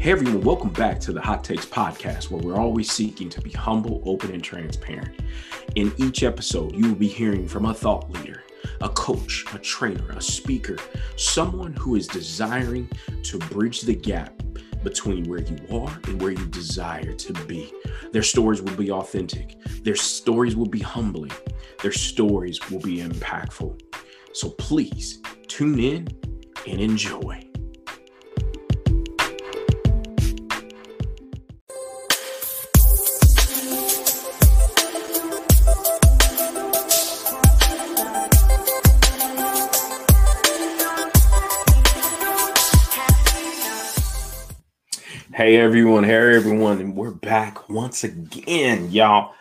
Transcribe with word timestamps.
Hey 0.00 0.12
everyone, 0.12 0.40
welcome 0.40 0.70
back 0.70 0.98
to 1.00 1.12
the 1.12 1.20
Hot 1.20 1.44
Takes 1.44 1.66
podcast, 1.66 2.30
where 2.30 2.40
we're 2.40 2.58
always 2.58 2.90
seeking 2.90 3.28
to 3.28 3.40
be 3.42 3.50
humble, 3.50 4.02
open, 4.06 4.32
and 4.32 4.42
transparent. 4.42 5.20
In 5.74 5.92
each 5.98 6.22
episode, 6.22 6.74
you 6.74 6.88
will 6.88 6.94
be 6.94 7.06
hearing 7.06 7.46
from 7.46 7.66
a 7.66 7.74
thought 7.74 8.10
leader, 8.10 8.44
a 8.80 8.88
coach, 8.88 9.44
a 9.52 9.58
trainer, 9.58 10.08
a 10.12 10.22
speaker, 10.22 10.78
someone 11.16 11.74
who 11.74 11.96
is 11.96 12.06
desiring 12.06 12.88
to 13.24 13.38
bridge 13.50 13.82
the 13.82 13.94
gap 13.94 14.42
between 14.82 15.28
where 15.28 15.42
you 15.42 15.58
are 15.70 16.00
and 16.04 16.22
where 16.22 16.32
you 16.32 16.46
desire 16.46 17.12
to 17.12 17.34
be. 17.44 17.70
Their 18.10 18.22
stories 18.22 18.62
will 18.62 18.76
be 18.76 18.90
authentic, 18.90 19.58
their 19.84 19.96
stories 19.96 20.56
will 20.56 20.64
be 20.64 20.80
humbling, 20.80 21.32
their 21.82 21.92
stories 21.92 22.58
will 22.70 22.80
be 22.80 23.02
impactful. 23.02 23.78
So 24.32 24.48
please 24.48 25.20
tune 25.46 25.78
in 25.78 26.08
and 26.66 26.80
enjoy. 26.80 27.49
Hey 45.40 45.56
everyone, 45.56 46.04
hey 46.04 46.36
everyone, 46.36 46.82
and 46.82 46.94
we're 46.94 47.12
back 47.12 47.70
once 47.70 48.04
again, 48.04 48.90
y'all. 48.90 49.32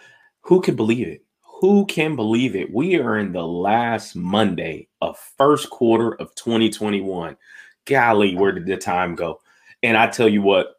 Who 0.43 0.61
can 0.61 0.77
believe 0.77 1.05
it? 1.05 1.25
Who 1.59 1.85
can 1.87 2.15
believe 2.15 2.55
it? 2.55 2.73
We 2.73 2.95
are 2.95 3.17
in 3.17 3.33
the 3.33 3.45
last 3.45 4.15
Monday 4.15 4.87
of 5.01 5.19
first 5.37 5.69
quarter 5.69 6.13
of 6.13 6.33
2021. 6.35 7.35
Golly, 7.83 8.33
where 8.33 8.53
did 8.53 8.65
the 8.65 8.77
time 8.77 9.13
go? 9.13 9.41
And 9.83 9.97
I 9.97 10.07
tell 10.07 10.29
you 10.29 10.41
what, 10.41 10.78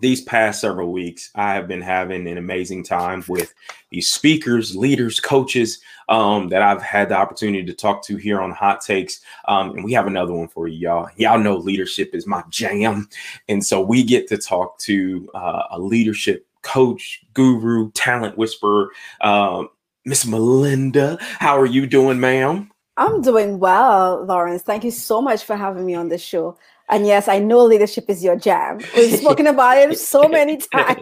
these 0.00 0.22
past 0.22 0.60
several 0.60 0.92
weeks, 0.92 1.30
I 1.34 1.54
have 1.54 1.68
been 1.68 1.80
having 1.80 2.26
an 2.26 2.38
amazing 2.38 2.84
time 2.84 3.24
with 3.28 3.54
these 3.90 4.10
speakers, 4.10 4.74
leaders, 4.74 5.20
coaches 5.20 5.80
um, 6.08 6.48
that 6.48 6.62
I've 6.62 6.82
had 6.82 7.08
the 7.08 7.16
opportunity 7.16 7.64
to 7.64 7.72
talk 7.72 8.04
to 8.06 8.16
here 8.16 8.40
on 8.40 8.50
Hot 8.50 8.80
Takes. 8.80 9.20
Um, 9.46 9.70
and 9.70 9.84
we 9.84 9.92
have 9.92 10.06
another 10.06 10.32
one 10.32 10.48
for 10.48 10.68
you, 10.68 10.78
y'all. 10.78 11.08
Y'all 11.16 11.38
know 11.38 11.56
leadership 11.56 12.14
is 12.14 12.26
my 12.26 12.42
jam. 12.50 13.08
And 13.48 13.64
so 13.64 13.80
we 13.80 14.02
get 14.02 14.28
to 14.28 14.38
talk 14.38 14.78
to 14.80 15.28
uh, 15.34 15.62
a 15.70 15.78
leadership 15.78 16.46
coach, 16.62 17.22
guru, 17.34 17.90
talent 17.92 18.36
whisperer, 18.36 18.90
um, 19.20 19.68
Miss 20.04 20.26
Melinda. 20.26 21.18
How 21.20 21.58
are 21.58 21.66
you 21.66 21.86
doing, 21.86 22.20
ma'am? 22.20 22.70
I'm 22.96 23.22
doing 23.22 23.58
well, 23.58 24.24
Lawrence. 24.24 24.62
Thank 24.62 24.84
you 24.84 24.90
so 24.92 25.20
much 25.20 25.44
for 25.44 25.56
having 25.56 25.84
me 25.84 25.94
on 25.94 26.08
the 26.08 26.18
show. 26.18 26.56
And 26.88 27.06
yes, 27.06 27.28
I 27.28 27.38
know 27.38 27.64
leadership 27.64 28.06
is 28.08 28.22
your 28.22 28.36
jam. 28.36 28.78
We've 28.94 29.18
spoken 29.18 29.46
about 29.46 29.78
it 29.78 29.98
so 29.98 30.28
many 30.28 30.56
times, 30.74 30.98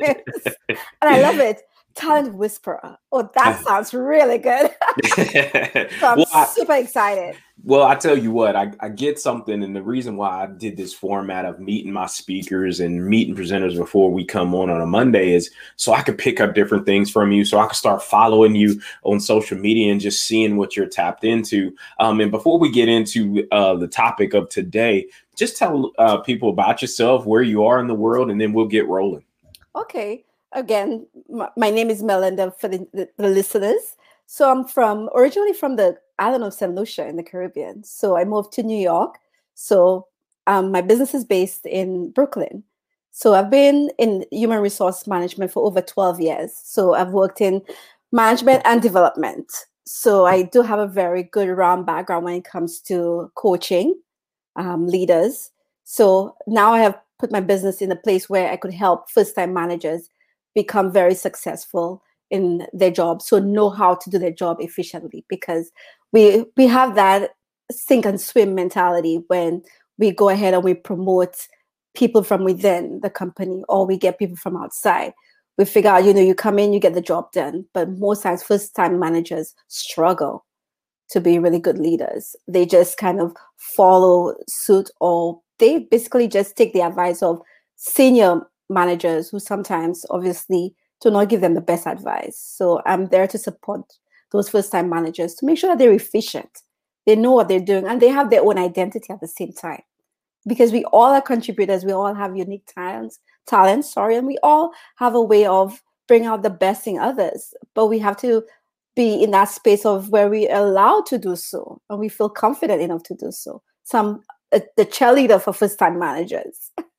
and 0.69 0.79
I 1.03 1.21
love 1.21 1.39
it. 1.39 1.63
Talent 1.95 2.35
whisperer. 2.35 2.99
Oh, 3.11 3.31
that 3.35 3.63
sounds 3.65 3.93
really 3.93 4.39
good. 4.39 4.71
so 6.01 6.07
I'm 6.07 6.25
well, 6.33 6.47
super 6.47 6.73
I, 6.73 6.79
excited. 6.79 7.37
Well, 7.65 7.85
I 7.85 7.95
tell 7.95 8.19
you 8.19 8.33
what, 8.33 8.57
I, 8.57 8.73
I 8.81 8.89
get 8.89 9.21
something, 9.21 9.63
and 9.63 9.77
the 9.77 9.83
reason 9.83 10.17
why 10.17 10.43
I 10.43 10.47
did 10.47 10.77
this 10.77 10.93
format 10.93 11.45
of 11.45 11.61
meeting 11.61 11.93
my 11.93 12.07
speakers 12.07 12.81
and 12.81 13.07
meeting 13.07 13.37
presenters 13.37 13.77
before 13.77 14.11
we 14.11 14.25
come 14.25 14.55
on 14.55 14.71
on 14.71 14.81
a 14.81 14.87
Monday 14.87 15.35
is 15.35 15.51
so 15.77 15.93
I 15.93 16.03
could 16.03 16.19
pick 16.19 16.41
up 16.41 16.55
different 16.55 16.87
things 16.87 17.11
from 17.11 17.31
you, 17.31 17.45
so 17.45 17.59
I 17.59 17.67
could 17.67 17.77
start 17.77 18.03
following 18.03 18.57
you 18.57 18.81
on 19.05 19.21
social 19.21 19.59
media 19.59 19.93
and 19.93 20.01
just 20.01 20.25
seeing 20.25 20.57
what 20.57 20.77
you're 20.77 20.87
tapped 20.87 21.25
into. 21.25 21.75
Um, 22.01 22.21
and 22.21 22.31
before 22.31 22.59
we 22.59 22.71
get 22.71 22.89
into 22.89 23.47
uh, 23.53 23.75
the 23.77 23.89
topic 23.89 24.35
of 24.35 24.49
today, 24.49 25.07
just 25.37 25.57
tell 25.57 25.93
uh, 25.99 26.19
people 26.19 26.49
about 26.49 26.83
yourself, 26.83 27.27
where 27.27 27.43
you 27.43 27.65
are 27.65 27.79
in 27.79 27.87
the 27.87 27.95
world, 27.95 28.31
and 28.31 28.41
then 28.41 28.53
we'll 28.53 28.67
get 28.67 28.89
rolling. 28.89 29.25
Okay. 29.77 30.25
Again, 30.55 31.07
my, 31.29 31.49
my 31.57 31.71
name 31.71 31.91
is 31.91 32.03
Melinda 32.03 32.53
for 32.59 32.69
the, 32.69 32.87
the, 32.93 33.09
the 33.17 33.29
listeners. 33.29 33.97
So 34.27 34.51
I'm 34.51 34.65
from 34.65 35.09
originally 35.15 35.53
from 35.53 35.77
the 35.77 35.99
island 36.19 36.45
of 36.45 36.55
St. 36.55 36.75
Lucia 36.75 37.07
in 37.07 37.17
the 37.17 37.23
Caribbean. 37.23 37.85
So 37.85 38.17
I 38.17 38.25
moved 38.25 38.53
to 38.55 38.63
New 38.63 38.81
York. 38.81 39.19
So 39.55 40.07
um, 40.47 40.73
my 40.73 40.81
business 40.81 41.15
is 41.15 41.25
based 41.25 41.67
in 41.67 42.11
Brooklyn. 42.11 42.65
So 43.11 43.35
I've 43.35 43.51
been 43.51 43.91
in 43.99 44.25
human 44.31 44.61
resource 44.61 45.07
management 45.07 45.53
for 45.53 45.67
over 45.67 45.83
12 45.83 46.21
years. 46.21 46.53
So 46.57 46.95
I've 46.95 47.11
worked 47.11 47.41
in 47.41 47.61
management 48.11 48.63
and 48.65 48.81
development. 48.81 49.53
So 49.85 50.25
I 50.27 50.43
do 50.43 50.63
have 50.63 50.79
a 50.79 50.87
very 50.87 51.25
good 51.25 51.49
round 51.49 51.85
background 51.85 52.25
when 52.25 52.35
it 52.35 52.45
comes 52.45 52.81
to 52.83 53.31
coaching 53.35 54.01
um, 54.57 54.87
leaders. 54.87 55.51
So 55.85 56.37
now 56.47 56.73
I 56.73 56.81
have 56.81 56.99
put 57.19 57.31
my 57.31 57.41
business 57.41 57.83
in 57.83 57.93
a 57.93 57.97
place 57.97 58.31
where 58.31 58.51
I 58.51 58.57
could 58.57 58.73
help 58.73 59.11
first 59.11 59.35
time 59.35 59.53
managers 59.53 60.09
become 60.55 60.93
very 60.93 61.15
successful 61.15 62.03
in 62.31 62.67
their 62.73 62.91
job. 62.91 63.23
So 63.23 63.39
know 63.39 63.71
how 63.71 63.95
to 63.95 64.11
do 64.11 64.19
their 64.19 64.33
job 64.33 64.57
efficiently 64.61 65.25
because 65.29 65.71
we 66.13 66.47
we 66.57 66.67
have 66.67 66.95
that 66.95 67.31
sink 67.71 68.05
and 68.05 68.21
swim 68.21 68.55
mentality 68.55 69.23
when 69.29 69.63
we 69.99 70.11
go 70.11 70.29
ahead 70.29 70.55
and 70.55 70.65
we 70.65 70.75
promote 70.75 71.47
people 71.95 72.23
from 72.23 72.45
within 72.45 73.01
the 73.03 73.11
company 73.11 73.63
or 73.69 73.87
we 73.87 73.99
get 73.99 74.19
people 74.19 74.37
from 74.37 74.57
outside. 74.57 75.13
We 75.59 75.67
figure 75.67 75.91
out 75.91 76.05
you 76.05 76.15
know 76.15 76.23
you 76.23 76.35
come 76.35 76.59
in 76.59 76.73
you 76.73 76.81
get 76.81 76.95
the 76.95 77.03
job 77.03 77.33
done. 77.33 77.67
But 77.75 77.91
most 77.91 78.23
times 78.23 78.43
first 78.43 78.75
time 78.75 78.99
managers 78.99 79.55
struggle 79.69 80.45
to 81.11 81.21
be 81.21 81.39
really 81.39 81.61
good 81.61 81.79
leaders. 81.79 82.35
They 82.49 82.65
just 82.65 82.97
kind 82.97 83.21
of 83.21 83.35
follow 83.59 84.35
suit 84.49 84.91
or 85.01 85.41
they 85.59 85.81
basically 85.81 86.27
just 86.27 86.57
take 86.57 86.73
the 86.73 86.81
advice 86.81 87.23
of 87.23 87.43
senior 87.77 88.41
managers 88.73 89.31
who 89.31 89.39
sometimes 89.39 90.05
obviously 90.11 90.75
do 91.01 91.11
not 91.11 91.29
give 91.29 91.41
them 91.41 91.55
the 91.55 91.61
best 91.61 91.87
advice. 91.87 92.39
So 92.39 92.81
I'm 92.87 93.07
there 93.07 93.27
to 93.27 93.39
support 93.39 93.81
those 94.31 94.49
first 94.49 94.73
time 94.73 94.89
managers 94.89 95.35
to 95.35 95.47
make 95.47 95.59
sure 95.59 95.71
that 95.71 95.79
they're 95.79 95.93
efficient, 95.93 96.63
they 97.07 97.17
know 97.17 97.33
what 97.33 97.49
they're 97.49 97.61
doing, 97.61 97.87
and 97.87 98.01
they 98.01 98.09
have 98.09 98.31
their 98.31 98.43
own 98.43 98.59
identity 98.59 99.13
at 99.13 99.21
the 99.21 99.29
same 99.29 99.53
time. 99.53 99.83
Because 100.47 100.73
we 100.73 100.85
all 100.87 101.13
are 101.13 101.23
contributors, 101.23 101.85
we 101.85 101.93
all 101.93 102.15
have 102.15 102.37
unique 102.37 102.67
talents, 102.67 103.21
talents, 103.47 103.93
sorry, 103.93 104.17
and 104.17 104.27
we 104.27 104.39
all 104.43 104.73
have 104.97 105.15
a 105.15 105.23
way 105.23 105.47
of 105.47 105.83
bringing 106.09 106.29
out 106.29 106.43
the 106.43 106.51
best 106.51 106.87
in 106.87 106.99
others. 106.99 107.55
But 107.75 107.87
we 107.87 107.99
have 108.01 108.17
to 108.19 108.43
be 108.95 109.23
in 109.23 109.31
that 109.31 109.49
space 109.49 109.85
of 109.85 110.11
where 110.11 110.29
we 110.29 110.49
are 110.49 110.67
allowed 110.67 111.07
to 111.07 111.19
do 111.19 111.37
so 111.37 111.81
and 111.89 111.99
we 111.99 112.09
feel 112.09 112.29
confident 112.29 112.83
enough 112.83 113.03
to 113.05 113.15
do 113.15 113.31
so. 113.31 113.63
Some 113.85 114.23
uh, 114.53 114.61
the 114.77 114.85
cheerleader 114.85 115.41
for 115.41 115.53
first 115.53 115.79
time 115.79 115.99
managers. 115.99 116.71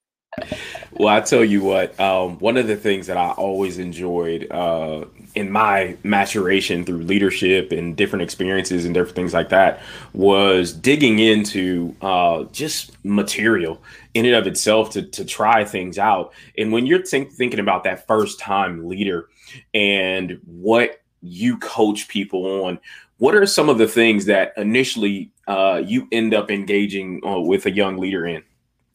well, 0.93 1.09
I 1.09 1.21
tell 1.21 1.43
you 1.43 1.63
what, 1.63 1.99
um, 1.99 2.37
one 2.39 2.57
of 2.57 2.67
the 2.67 2.75
things 2.75 3.07
that 3.07 3.17
I 3.17 3.31
always 3.31 3.79
enjoyed 3.79 4.51
uh, 4.51 5.05
in 5.35 5.51
my 5.51 5.97
maturation 6.03 6.85
through 6.85 7.03
leadership 7.03 7.71
and 7.71 7.95
different 7.95 8.23
experiences 8.23 8.85
and 8.85 8.93
different 8.93 9.15
things 9.15 9.33
like 9.33 9.49
that 9.49 9.81
was 10.13 10.73
digging 10.73 11.19
into 11.19 11.95
uh, 12.01 12.43
just 12.51 13.03
material 13.03 13.81
in 14.13 14.25
and 14.25 14.35
of 14.35 14.45
itself 14.47 14.91
to, 14.91 15.01
to 15.01 15.25
try 15.25 15.63
things 15.65 15.97
out. 15.97 16.33
And 16.57 16.71
when 16.71 16.85
you're 16.85 17.05
think, 17.05 17.31
thinking 17.31 17.59
about 17.59 17.83
that 17.85 18.05
first 18.07 18.39
time 18.39 18.87
leader 18.87 19.29
and 19.73 20.39
what 20.45 21.01
you 21.21 21.57
coach 21.57 22.07
people 22.07 22.63
on, 22.63 22.79
what 23.17 23.35
are 23.35 23.45
some 23.45 23.69
of 23.69 23.77
the 23.77 23.87
things 23.87 24.25
that 24.25 24.53
initially 24.57 25.31
uh, 25.47 25.81
you 25.83 26.07
end 26.11 26.33
up 26.33 26.51
engaging 26.51 27.25
uh, 27.25 27.39
with 27.39 27.65
a 27.65 27.71
young 27.71 27.97
leader 27.97 28.25
in? 28.25 28.43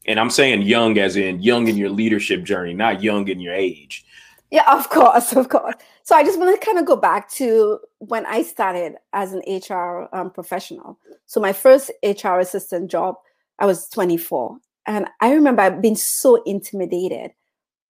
And 0.09 0.19
I'm 0.19 0.31
saying 0.31 0.63
young 0.63 0.99
as 0.99 1.17
in 1.17 1.43
young 1.43 1.69
in 1.69 1.77
your 1.77 1.91
leadership 1.91 2.43
journey, 2.43 2.73
not 2.73 3.03
young 3.03 3.29
in 3.29 3.41
your 3.41 3.55
age. 3.55 4.05
Yeah, 4.51 4.65
of 4.73 4.89
course, 4.89 5.35
of 5.35 5.51
course. 5.51 5.75
So 6.03 6.17
I 6.17 6.25
just 6.25 6.39
want 6.39 6.59
to 6.59 6.67
kind 6.67 6.79
of 6.79 6.87
go 6.87 6.97
back 6.97 7.31
to 7.33 7.79
when 7.99 8.25
I 8.25 8.43
started 8.43 8.95
as 9.13 9.35
an 9.35 9.43
HR 9.47 10.09
um, 10.15 10.31
professional. 10.31 10.99
So 11.27 11.39
my 11.39 11.53
first 11.53 11.91
HR 12.03 12.39
assistant 12.39 12.91
job, 12.91 13.17
I 13.59 13.67
was 13.67 13.87
24. 13.91 14.57
And 14.87 15.07
I 15.21 15.35
remember 15.35 15.71
being 15.71 15.97
so 15.97 16.43
intimidated 16.45 17.33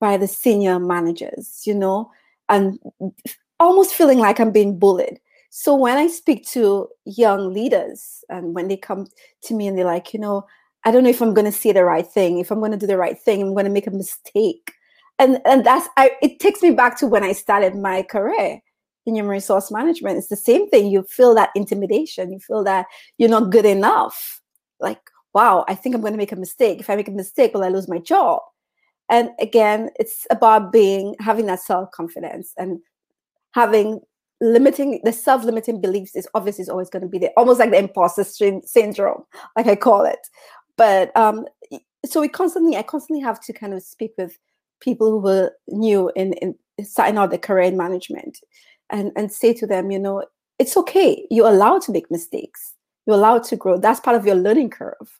by 0.00 0.16
the 0.16 0.26
senior 0.26 0.80
managers, 0.80 1.62
you 1.64 1.74
know, 1.74 2.10
and 2.48 2.80
almost 3.60 3.94
feeling 3.94 4.18
like 4.18 4.40
I'm 4.40 4.50
being 4.50 4.80
bullied. 4.80 5.20
So 5.50 5.76
when 5.76 5.96
I 5.96 6.08
speak 6.08 6.44
to 6.48 6.88
young 7.04 7.54
leaders 7.54 8.24
and 8.28 8.54
when 8.54 8.66
they 8.66 8.76
come 8.76 9.06
to 9.44 9.54
me 9.54 9.68
and 9.68 9.78
they're 9.78 9.84
like, 9.84 10.12
you 10.12 10.18
know, 10.18 10.44
I 10.84 10.90
don't 10.90 11.02
know 11.02 11.10
if 11.10 11.20
I'm 11.20 11.34
going 11.34 11.44
to 11.44 11.52
say 11.52 11.72
the 11.72 11.84
right 11.84 12.06
thing, 12.06 12.38
if 12.38 12.50
I'm 12.50 12.60
going 12.60 12.72
to 12.72 12.78
do 12.78 12.86
the 12.86 12.96
right 12.96 13.18
thing, 13.18 13.42
I'm 13.42 13.52
going 13.52 13.64
to 13.64 13.70
make 13.70 13.86
a 13.86 13.92
mistake. 13.92 14.72
And 15.18 15.40
and 15.44 15.64
that's 15.64 15.88
I 15.96 16.12
it 16.22 16.38
takes 16.38 16.62
me 16.62 16.70
back 16.70 16.96
to 16.98 17.06
when 17.06 17.24
I 17.24 17.32
started 17.32 17.74
my 17.74 18.02
career 18.02 18.60
in 19.04 19.16
human 19.16 19.30
resource 19.30 19.70
management. 19.70 20.18
It's 20.18 20.28
the 20.28 20.36
same 20.36 20.68
thing. 20.70 20.86
You 20.86 21.02
feel 21.02 21.34
that 21.34 21.50
intimidation. 21.56 22.32
You 22.32 22.38
feel 22.38 22.62
that 22.64 22.86
you're 23.16 23.28
not 23.28 23.50
good 23.50 23.66
enough. 23.66 24.40
Like, 24.78 25.00
wow, 25.34 25.64
I 25.66 25.74
think 25.74 25.94
I'm 25.94 26.02
going 26.02 26.12
to 26.12 26.18
make 26.18 26.32
a 26.32 26.36
mistake. 26.36 26.78
If 26.78 26.88
I 26.88 26.94
make 26.94 27.08
a 27.08 27.12
mistake, 27.12 27.52
will 27.52 27.64
I 27.64 27.68
lose 27.68 27.88
my 27.88 27.98
job? 27.98 28.42
And 29.10 29.30
again, 29.40 29.90
it's 29.98 30.26
about 30.30 30.70
being 30.70 31.16
having 31.18 31.46
that 31.46 31.60
self-confidence 31.60 32.52
and 32.58 32.78
having 33.52 34.00
limiting 34.40 35.00
the 35.02 35.12
self-limiting 35.12 35.80
beliefs 35.80 36.14
is 36.14 36.28
obviously 36.34 36.62
is 36.62 36.68
always 36.68 36.88
going 36.88 37.02
to 37.02 37.08
be 37.08 37.18
there 37.18 37.32
almost 37.36 37.58
like 37.58 37.70
the 37.70 37.78
imposter 37.78 38.22
syndrome 38.22 39.24
like 39.56 39.66
i 39.66 39.74
call 39.74 40.04
it 40.04 40.20
but 40.78 41.14
um, 41.16 41.44
so 42.06 42.20
we 42.22 42.28
constantly, 42.28 42.76
I 42.76 42.82
constantly 42.82 43.22
have 43.22 43.40
to 43.40 43.52
kind 43.52 43.74
of 43.74 43.82
speak 43.82 44.12
with 44.16 44.38
people 44.80 45.10
who 45.10 45.18
were 45.18 45.52
new 45.66 46.10
in, 46.16 46.32
in 46.34 46.54
starting 46.84 47.18
out 47.18 47.30
their 47.30 47.38
career 47.38 47.64
in 47.64 47.76
management 47.76 48.38
and, 48.88 49.12
and 49.16 49.30
say 49.30 49.52
to 49.54 49.66
them, 49.66 49.90
you 49.90 49.98
know, 49.98 50.24
it's 50.58 50.76
okay. 50.76 51.26
You're 51.30 51.48
allowed 51.48 51.82
to 51.82 51.92
make 51.92 52.10
mistakes. 52.10 52.74
You're 53.06 53.16
allowed 53.16 53.44
to 53.44 53.56
grow. 53.56 53.78
That's 53.78 54.00
part 54.00 54.16
of 54.16 54.24
your 54.24 54.36
learning 54.36 54.70
curve. 54.70 55.18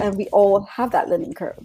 And 0.00 0.16
we 0.16 0.26
all 0.28 0.62
have 0.62 0.90
that 0.90 1.08
learning 1.08 1.34
curve. 1.34 1.64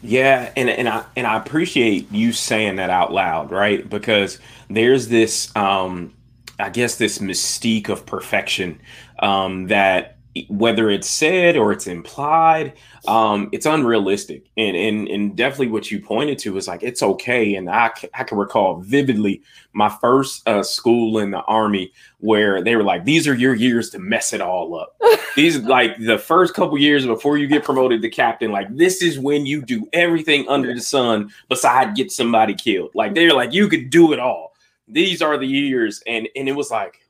Yeah, 0.00 0.52
and 0.56 0.70
and 0.70 0.88
I 0.88 1.04
and 1.16 1.26
I 1.26 1.36
appreciate 1.36 2.10
you 2.12 2.32
saying 2.32 2.76
that 2.76 2.88
out 2.88 3.12
loud, 3.12 3.50
right? 3.50 3.88
Because 3.88 4.38
there's 4.70 5.08
this 5.08 5.54
um 5.56 6.14
I 6.60 6.70
guess 6.70 6.96
this 6.96 7.18
mystique 7.18 7.88
of 7.88 8.06
perfection 8.06 8.80
um 9.18 9.66
that 9.66 10.17
whether 10.48 10.90
it's 10.90 11.08
said 11.08 11.56
or 11.56 11.72
it's 11.72 11.86
implied, 11.86 12.74
um, 13.06 13.48
it's 13.52 13.66
unrealistic. 13.66 14.46
And, 14.56 14.76
and 14.76 15.08
and 15.08 15.36
definitely 15.36 15.68
what 15.68 15.90
you 15.90 16.00
pointed 16.00 16.38
to 16.40 16.56
is 16.56 16.68
like 16.68 16.82
it's 16.82 17.02
okay. 17.02 17.54
And 17.54 17.68
I 17.70 17.90
I 18.14 18.24
can 18.24 18.38
recall 18.38 18.80
vividly 18.80 19.42
my 19.72 19.88
first 19.88 20.46
uh, 20.48 20.62
school 20.62 21.18
in 21.18 21.30
the 21.30 21.40
army 21.42 21.92
where 22.18 22.62
they 22.62 22.76
were 22.76 22.82
like, 22.82 23.04
"These 23.04 23.26
are 23.28 23.34
your 23.34 23.54
years 23.54 23.90
to 23.90 23.98
mess 23.98 24.32
it 24.32 24.40
all 24.40 24.78
up." 24.78 24.96
These 25.36 25.58
like 25.58 25.98
the 25.98 26.18
first 26.18 26.54
couple 26.54 26.78
years 26.78 27.06
before 27.06 27.38
you 27.38 27.46
get 27.46 27.64
promoted 27.64 28.02
to 28.02 28.10
captain. 28.10 28.50
Like 28.50 28.74
this 28.76 29.02
is 29.02 29.18
when 29.18 29.46
you 29.46 29.62
do 29.62 29.88
everything 29.92 30.48
under 30.48 30.74
the 30.74 30.80
sun 30.80 31.30
beside 31.48 31.96
get 31.96 32.10
somebody 32.10 32.54
killed. 32.54 32.90
Like 32.94 33.14
they're 33.14 33.34
like 33.34 33.52
you 33.52 33.68
could 33.68 33.90
do 33.90 34.12
it 34.12 34.18
all. 34.18 34.54
These 34.88 35.22
are 35.22 35.36
the 35.36 35.46
years, 35.46 36.02
and 36.06 36.28
and 36.34 36.48
it 36.48 36.52
was 36.52 36.70
like 36.70 37.00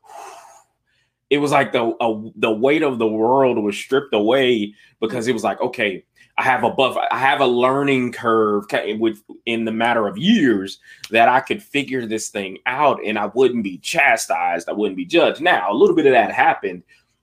it 1.30 1.38
was 1.38 1.50
like 1.50 1.72
the 1.72 2.32
the 2.36 2.50
weight 2.50 2.82
of 2.82 2.98
the 2.98 3.06
world 3.06 3.62
was 3.62 3.76
stripped 3.76 4.14
away 4.14 4.74
because 5.00 5.28
it 5.28 5.32
was 5.32 5.44
like 5.44 5.60
okay 5.60 6.04
i 6.36 6.42
have 6.42 6.64
a 6.64 6.70
buff 6.70 6.96
i 7.10 7.18
have 7.18 7.40
a 7.40 7.46
learning 7.46 8.12
curve 8.12 8.64
with 8.98 9.22
in 9.46 9.64
the 9.64 9.72
matter 9.72 10.06
of 10.06 10.16
years 10.16 10.78
that 11.10 11.28
i 11.28 11.40
could 11.40 11.62
figure 11.62 12.06
this 12.06 12.28
thing 12.28 12.58
out 12.66 12.98
and 13.04 13.18
i 13.18 13.26
wouldn't 13.26 13.64
be 13.64 13.78
chastised 13.78 14.68
i 14.68 14.72
wouldn't 14.72 14.96
be 14.96 15.04
judged. 15.04 15.40
Now 15.40 15.72
a 15.72 15.74
little 15.74 15.96
bit 15.96 16.06
of 16.06 16.12
that 16.12 16.32
happened 16.32 16.82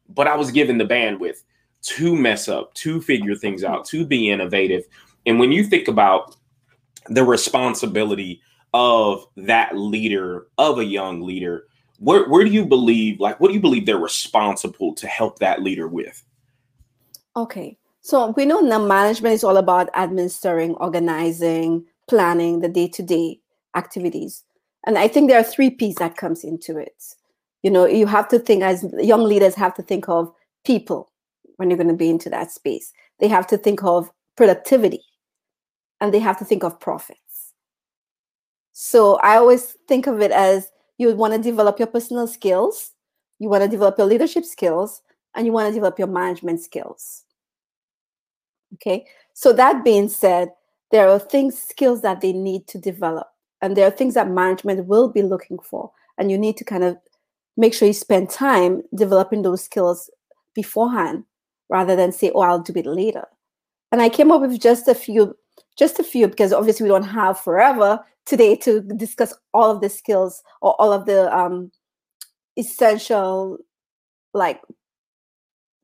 but 0.10 0.28
i 0.28 0.36
was 0.36 0.52
given 0.52 0.78
the 0.78 0.86
bandwidth 0.86 1.44
to 1.86 2.16
mess 2.16 2.50
up 2.50 2.74
to 2.74 3.00
figure 3.00 3.36
things 3.36 3.64
out 3.64 3.86
to 3.86 4.06
be 4.06 4.32
innovative. 4.32 4.84
And 5.26 5.40
when 5.40 5.52
you 5.52 5.64
think 5.64 5.88
about 5.88 6.36
the 7.08 7.24
responsibility 7.24 8.42
of 8.74 9.26
that 9.38 9.78
leader 9.78 10.48
of 10.58 10.80
a 10.80 10.84
young 10.84 11.22
leader 11.22 11.68
where 12.00 12.28
where 12.30 12.44
do 12.44 12.52
you 12.52 12.66
believe 12.66 13.20
like 13.20 13.40
what 13.40 13.50
do 13.50 13.54
you 13.54 13.62
believe 13.62 13.86
they're 13.86 13.98
responsible 13.98 14.94
to 14.96 15.08
help 15.08 15.40
that 15.40 15.64
leader 15.64 15.88
with? 15.88 16.24
Okay 17.36 17.78
so 18.06 18.36
we 18.38 18.46
know 18.46 18.60
now 18.60 18.78
management 18.78 19.34
is 19.34 19.44
all 19.44 19.58
about 19.58 19.90
administering 19.96 20.76
organizing 20.76 21.84
planning 22.08 22.60
the 22.60 22.70
day-to-day 22.70 23.40
activities. 23.76 24.44
And 24.86 24.96
i 25.00 25.08
think 25.08 25.28
there 25.28 25.40
are 25.40 25.44
three 25.44 25.72
p's 25.72 25.96
that 25.96 26.16
comes 26.16 26.44
into 26.44 26.78
it. 26.78 27.04
You 27.64 27.72
know 27.72 27.88
you 27.88 28.06
have 28.06 28.28
to 28.28 28.38
think 28.38 28.62
as 28.62 28.86
young 29.00 29.24
leaders 29.24 29.56
have 29.56 29.74
to 29.74 29.82
think 29.82 30.08
of 30.08 30.32
people 30.64 31.12
when 31.56 31.72
you're 31.72 31.78
going 31.78 31.96
to 31.96 31.96
be 31.96 32.12
into 32.12 32.30
that 32.30 32.52
space. 32.52 32.94
They 33.20 33.28
have 33.28 33.48
to 33.48 33.58
think 33.58 33.84
of 33.84 34.12
productivity 34.36 35.02
and 36.00 36.14
they 36.14 36.20
have 36.20 36.38
to 36.38 36.46
think 36.46 36.64
of 36.64 36.80
profits. 36.80 37.54
So 38.72 39.16
i 39.24 39.36
always 39.36 39.78
think 39.88 40.06
of 40.06 40.22
it 40.22 40.32
as 40.32 40.70
you 40.98 41.14
want 41.16 41.34
to 41.34 41.40
develop 41.40 41.80
your 41.80 41.88
personal 41.88 42.28
skills, 42.28 42.92
you 43.40 43.50
want 43.50 43.64
to 43.64 43.70
develop 43.70 43.98
your 43.98 44.08
leadership 44.08 44.46
skills, 44.46 45.02
and 45.36 45.46
you 45.46 45.52
want 45.52 45.68
to 45.68 45.74
develop 45.74 46.00
your 46.00 46.08
management 46.08 46.62
skills. 46.62 47.24
Okay, 48.76 49.06
so 49.34 49.54
that 49.54 49.84
being 49.84 50.10
said, 50.10 50.50
there 50.92 51.10
are 51.10 51.20
things, 51.20 51.58
skills 51.58 52.02
that 52.02 52.22
they 52.22 52.34
need 52.34 52.68
to 52.68 52.78
develop, 52.78 53.28
and 53.62 53.76
there 53.76 53.88
are 53.88 53.92
things 53.92 54.14
that 54.14 54.30
management 54.30 54.86
will 54.86 55.10
be 55.10 55.22
looking 55.22 55.60
for, 55.60 55.92
and 56.18 56.32
you 56.32 56.38
need 56.38 56.58
to 56.58 56.64
kind 56.64 56.84
of 56.84 56.98
make 57.58 57.74
sure 57.74 57.88
you 57.88 57.94
spend 57.94 58.30
time 58.30 58.84
developing 58.94 59.42
those 59.42 59.64
skills 59.64 60.10
beforehand 60.54 61.24
rather 61.70 61.96
than 61.96 62.12
say, 62.12 62.32
oh, 62.36 62.42
I'll 62.42 62.60
do 62.60 62.74
it 62.76 62.86
later. 62.86 63.26
And 63.92 64.02
I 64.02 64.10
came 64.10 64.32
up 64.32 64.42
with 64.42 64.60
just 64.60 64.88
a 64.88 64.96
few, 64.96 65.38
just 65.78 66.00
a 66.00 66.04
few, 66.04 66.28
because 66.28 66.54
obviously 66.54 66.84
we 66.84 66.90
don't 66.90 67.04
have 67.04 67.40
forever 67.40 68.04
today 68.26 68.56
to 68.56 68.82
discuss 68.82 69.34
all 69.54 69.70
of 69.70 69.82
the 69.82 69.90
skills 69.90 70.44
or 70.62 70.74
all 70.80 70.92
of 70.92 71.06
the 71.06 71.36
um, 71.36 71.72
essential 72.58 73.58
like 74.34 74.62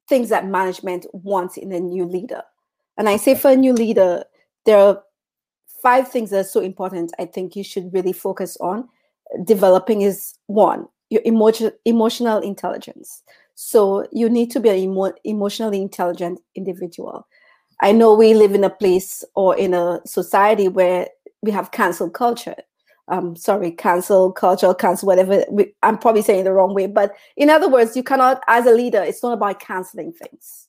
things 0.08 0.30
that 0.30 0.46
management 0.46 1.06
wants 1.14 1.58
in 1.58 1.72
a 1.72 1.80
new 1.80 2.06
leader. 2.06 2.42
And 2.98 3.08
I 3.08 3.18
say 3.18 3.36
for 3.36 3.52
a 3.52 3.56
new 3.56 3.74
leader, 3.74 4.26
there 4.66 4.78
are 4.78 5.02
five 5.82 6.10
things 6.10 6.30
that 6.30 6.40
are 6.40 6.44
so 6.44 6.60
important. 6.60 7.14
I 7.18 7.26
think 7.26 7.56
you 7.56 7.64
should 7.64 7.94
really 7.94 8.14
focus 8.14 8.58
on. 8.58 8.90
Developing 9.46 10.02
is 10.02 10.34
one, 10.48 10.88
your 11.10 11.22
emotion, 11.24 11.72
emotional 11.86 12.40
intelligence. 12.40 13.24
So 13.56 14.06
you 14.12 14.30
need 14.30 14.52
to 14.52 14.60
be 14.60 14.70
an 14.70 14.76
emo- 14.76 15.14
emotionally 15.24 15.82
intelligent 15.82 16.42
individual. 16.56 17.26
I 17.82 17.92
know 17.92 18.14
we 18.14 18.34
live 18.34 18.54
in 18.54 18.64
a 18.64 18.70
place 18.70 19.24
or 19.36 19.58
in 19.58 19.74
a 19.74 20.02
society 20.06 20.68
where 20.68 21.08
we 21.42 21.52
have 21.52 21.72
cancel 21.72 22.10
culture. 22.10 22.56
Um, 23.08 23.36
sorry, 23.36 23.72
cancel 23.72 24.32
culture, 24.32 24.74
cancel 24.74 25.08
whatever. 25.08 25.44
We, 25.50 25.74
I'm 25.84 25.98
probably 25.98 26.22
saying 26.22 26.44
the 26.44 26.54
wrong 26.54 26.74
way, 26.74 26.88
but 26.88 27.14
in 27.36 27.50
other 27.50 27.68
words, 27.68 27.96
you 27.96 28.04
cannot, 28.04 28.42
as 28.48 28.66
a 28.66 28.72
leader, 28.72 29.02
it's 29.02 29.24
not 29.24 29.34
about 29.34 29.60
canceling 29.60 30.14
things. 30.14 30.68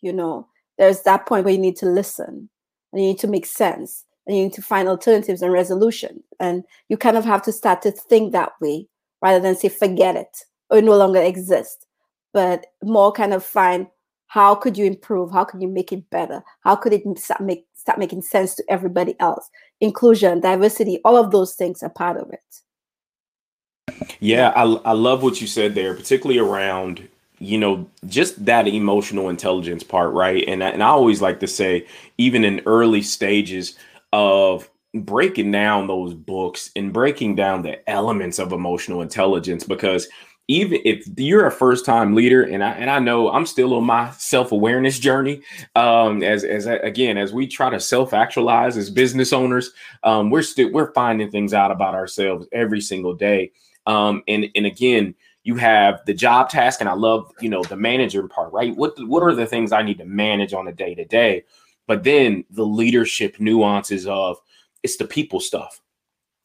You 0.00 0.12
know, 0.12 0.48
there's 0.78 1.02
that 1.02 1.26
point 1.26 1.44
where 1.44 1.54
you 1.54 1.60
need 1.60 1.76
to 1.76 1.86
listen 1.86 2.48
and 2.92 3.00
you 3.00 3.08
need 3.08 3.18
to 3.20 3.28
make 3.28 3.46
sense 3.46 4.04
and 4.26 4.36
you 4.36 4.44
need 4.44 4.54
to 4.54 4.62
find 4.62 4.88
alternatives 4.88 5.42
and 5.42 5.52
resolution. 5.52 6.22
And 6.40 6.64
you 6.88 6.96
kind 6.96 7.16
of 7.16 7.24
have 7.24 7.42
to 7.42 7.52
start 7.52 7.82
to 7.82 7.92
think 7.92 8.32
that 8.32 8.52
way 8.60 8.88
rather 9.20 9.38
than 9.38 9.54
say, 9.54 9.68
forget 9.68 10.16
it 10.16 10.44
or 10.70 10.78
it 10.78 10.84
no 10.84 10.96
longer 10.96 11.20
exists, 11.20 11.86
but 12.32 12.66
more 12.82 13.12
kind 13.12 13.34
of 13.34 13.44
find 13.44 13.86
how 14.32 14.54
could 14.54 14.78
you 14.78 14.86
improve? 14.86 15.30
How 15.30 15.44
could 15.44 15.60
you 15.60 15.68
make 15.68 15.92
it 15.92 16.08
better? 16.08 16.42
How 16.64 16.74
could 16.74 16.94
it 16.94 17.02
make 17.38 17.66
start 17.74 17.98
making 17.98 18.22
sense 18.22 18.54
to 18.54 18.64
everybody 18.68 19.14
else. 19.20 19.50
Inclusion, 19.80 20.40
diversity, 20.40 21.00
all 21.04 21.16
of 21.16 21.32
those 21.32 21.54
things 21.54 21.82
are 21.82 21.90
part 21.90 22.16
of 22.16 22.30
it. 22.32 24.06
Yeah, 24.20 24.52
I, 24.56 24.62
I 24.62 24.92
love 24.92 25.22
what 25.22 25.40
you 25.42 25.46
said 25.46 25.74
there, 25.74 25.94
particularly 25.94 26.38
around 26.38 27.06
you 27.40 27.58
know 27.58 27.90
just 28.06 28.42
that 28.44 28.68
emotional 28.68 29.28
intelligence 29.28 29.82
part 29.82 30.12
right 30.12 30.44
and, 30.46 30.62
and 30.62 30.80
i 30.80 30.86
always 30.86 31.20
like 31.20 31.40
to 31.40 31.48
say 31.48 31.84
even 32.16 32.44
in 32.44 32.62
early 32.66 33.02
stages 33.02 33.76
of 34.12 34.70
breaking 34.94 35.50
down 35.50 35.88
those 35.88 36.14
books 36.14 36.70
and 36.76 36.92
breaking 36.92 37.34
down 37.34 37.62
the 37.62 37.90
elements 37.90 38.38
of 38.38 38.52
emotional 38.52 39.02
intelligence 39.02 39.64
because 39.64 40.06
even 40.48 40.80
if 40.84 41.06
you're 41.16 41.46
a 41.46 41.52
first 41.52 41.84
time 41.84 42.14
leader 42.14 42.42
and 42.42 42.64
I 42.64 42.72
and 42.72 42.90
I 42.90 42.98
know 42.98 43.30
I'm 43.30 43.46
still 43.46 43.74
on 43.74 43.84
my 43.84 44.10
self-awareness 44.12 44.98
journey 44.98 45.42
um 45.76 46.22
as 46.22 46.44
as 46.44 46.66
again 46.66 47.16
as 47.16 47.32
we 47.32 47.46
try 47.46 47.70
to 47.70 47.78
self-actualize 47.78 48.76
as 48.76 48.90
business 48.90 49.32
owners 49.32 49.70
um 50.02 50.30
we're 50.30 50.42
still 50.42 50.70
we're 50.72 50.92
finding 50.92 51.30
things 51.30 51.54
out 51.54 51.70
about 51.70 51.94
ourselves 51.94 52.46
every 52.52 52.80
single 52.80 53.14
day. 53.14 53.52
Um 53.86 54.22
and 54.26 54.46
and 54.54 54.66
again 54.66 55.14
you 55.44 55.56
have 55.56 56.00
the 56.06 56.14
job 56.14 56.48
task 56.48 56.80
and 56.80 56.88
I 56.88 56.94
love 56.94 57.30
you 57.40 57.48
know 57.48 57.62
the 57.62 57.76
manager 57.76 58.26
part 58.26 58.52
right? 58.52 58.76
What 58.76 58.94
what 59.06 59.22
are 59.22 59.34
the 59.34 59.46
things 59.46 59.72
I 59.72 59.82
need 59.82 59.98
to 59.98 60.04
manage 60.04 60.52
on 60.52 60.68
a 60.68 60.72
day 60.72 60.94
to 60.94 61.04
day 61.04 61.44
but 61.86 62.04
then 62.04 62.44
the 62.50 62.66
leadership 62.66 63.38
nuances 63.38 64.06
of 64.06 64.38
it's 64.82 64.96
the 64.96 65.06
people 65.06 65.38
stuff 65.38 65.80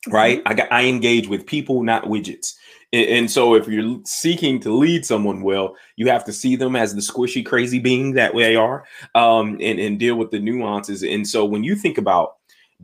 right? 0.07 0.37
Mm-hmm. 0.39 0.47
I 0.47 0.53
got 0.53 0.71
I 0.71 0.85
engage 0.85 1.27
with 1.27 1.47
people 1.47 1.81
not 1.81 2.05
widgets 2.05 2.53
and, 2.93 3.29
so 3.29 3.53
if 3.53 3.67
you're 3.67 3.99
seeking 4.05 4.59
to 4.61 4.73
lead 4.73 5.05
someone 5.05 5.41
well, 5.41 5.75
you 5.97 6.07
have 6.07 6.23
to 6.25 6.33
see 6.33 6.55
them 6.55 6.75
as 6.75 6.95
the 6.95 7.01
squishy, 7.01 7.45
crazy 7.45 7.79
being 7.79 8.13
that 8.13 8.33
they 8.33 8.55
are 8.55 8.85
um, 9.13 9.57
and, 9.61 9.79
and 9.79 9.99
deal 9.99 10.15
with 10.15 10.31
the 10.31 10.39
nuances. 10.39 11.03
And 11.03 11.27
so 11.27 11.43
when 11.43 11.63
you 11.63 11.75
think 11.75 11.97
about 11.97 12.35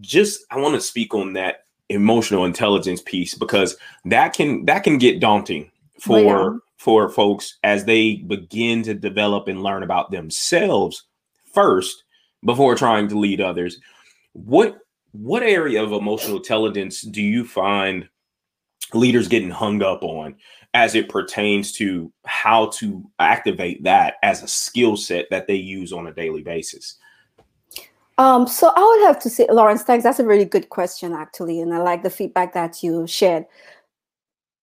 just, 0.01 0.41
I 0.51 0.57
want 0.57 0.75
to 0.75 0.81
speak 0.81 1.13
on 1.13 1.33
that 1.33 1.65
emotional 1.89 2.45
intelligence 2.45 3.01
piece 3.01 3.35
because 3.35 3.75
that 4.05 4.33
can 4.33 4.65
that 4.65 4.83
can 4.83 4.97
get 4.97 5.19
daunting 5.19 5.69
for 5.99 6.21
yeah. 6.21 6.57
for 6.77 7.09
folks 7.09 7.57
as 7.63 7.85
they 7.85 8.15
begin 8.15 8.83
to 8.83 8.93
develop 8.93 9.47
and 9.47 9.63
learn 9.63 9.83
about 9.83 10.11
themselves 10.11 11.05
first 11.53 12.03
before 12.43 12.75
trying 12.75 13.07
to 13.07 13.19
lead 13.19 13.39
others. 13.39 13.79
What 14.33 14.79
what 15.11 15.43
area 15.43 15.83
of 15.83 15.91
emotional 15.91 16.37
intelligence 16.37 17.01
do 17.01 17.21
you 17.21 17.45
find 17.45 18.09
leaders 18.93 19.27
getting 19.27 19.49
hung 19.49 19.81
up 19.81 20.03
on 20.03 20.35
as 20.73 20.95
it 20.95 21.09
pertains 21.09 21.71
to 21.73 22.11
how 22.25 22.67
to 22.67 23.03
activate 23.19 23.83
that 23.83 24.15
as 24.23 24.41
a 24.41 24.47
skill 24.47 24.97
set 24.97 25.29
that 25.29 25.47
they 25.47 25.55
use 25.55 25.93
on 25.93 26.07
a 26.07 26.13
daily 26.13 26.41
basis? 26.41 26.97
Um, 28.17 28.47
so 28.47 28.71
I 28.75 28.79
would 28.79 29.07
have 29.07 29.19
to 29.23 29.29
say, 29.29 29.47
Lawrence, 29.49 29.83
thanks. 29.83 30.03
That's 30.03 30.19
a 30.19 30.25
really 30.25 30.45
good 30.45 30.69
question, 30.69 31.13
actually, 31.13 31.59
and 31.59 31.73
I 31.73 31.79
like 31.79 32.03
the 32.03 32.09
feedback 32.09 32.53
that 32.53 32.83
you 32.83 33.07
shared. 33.07 33.45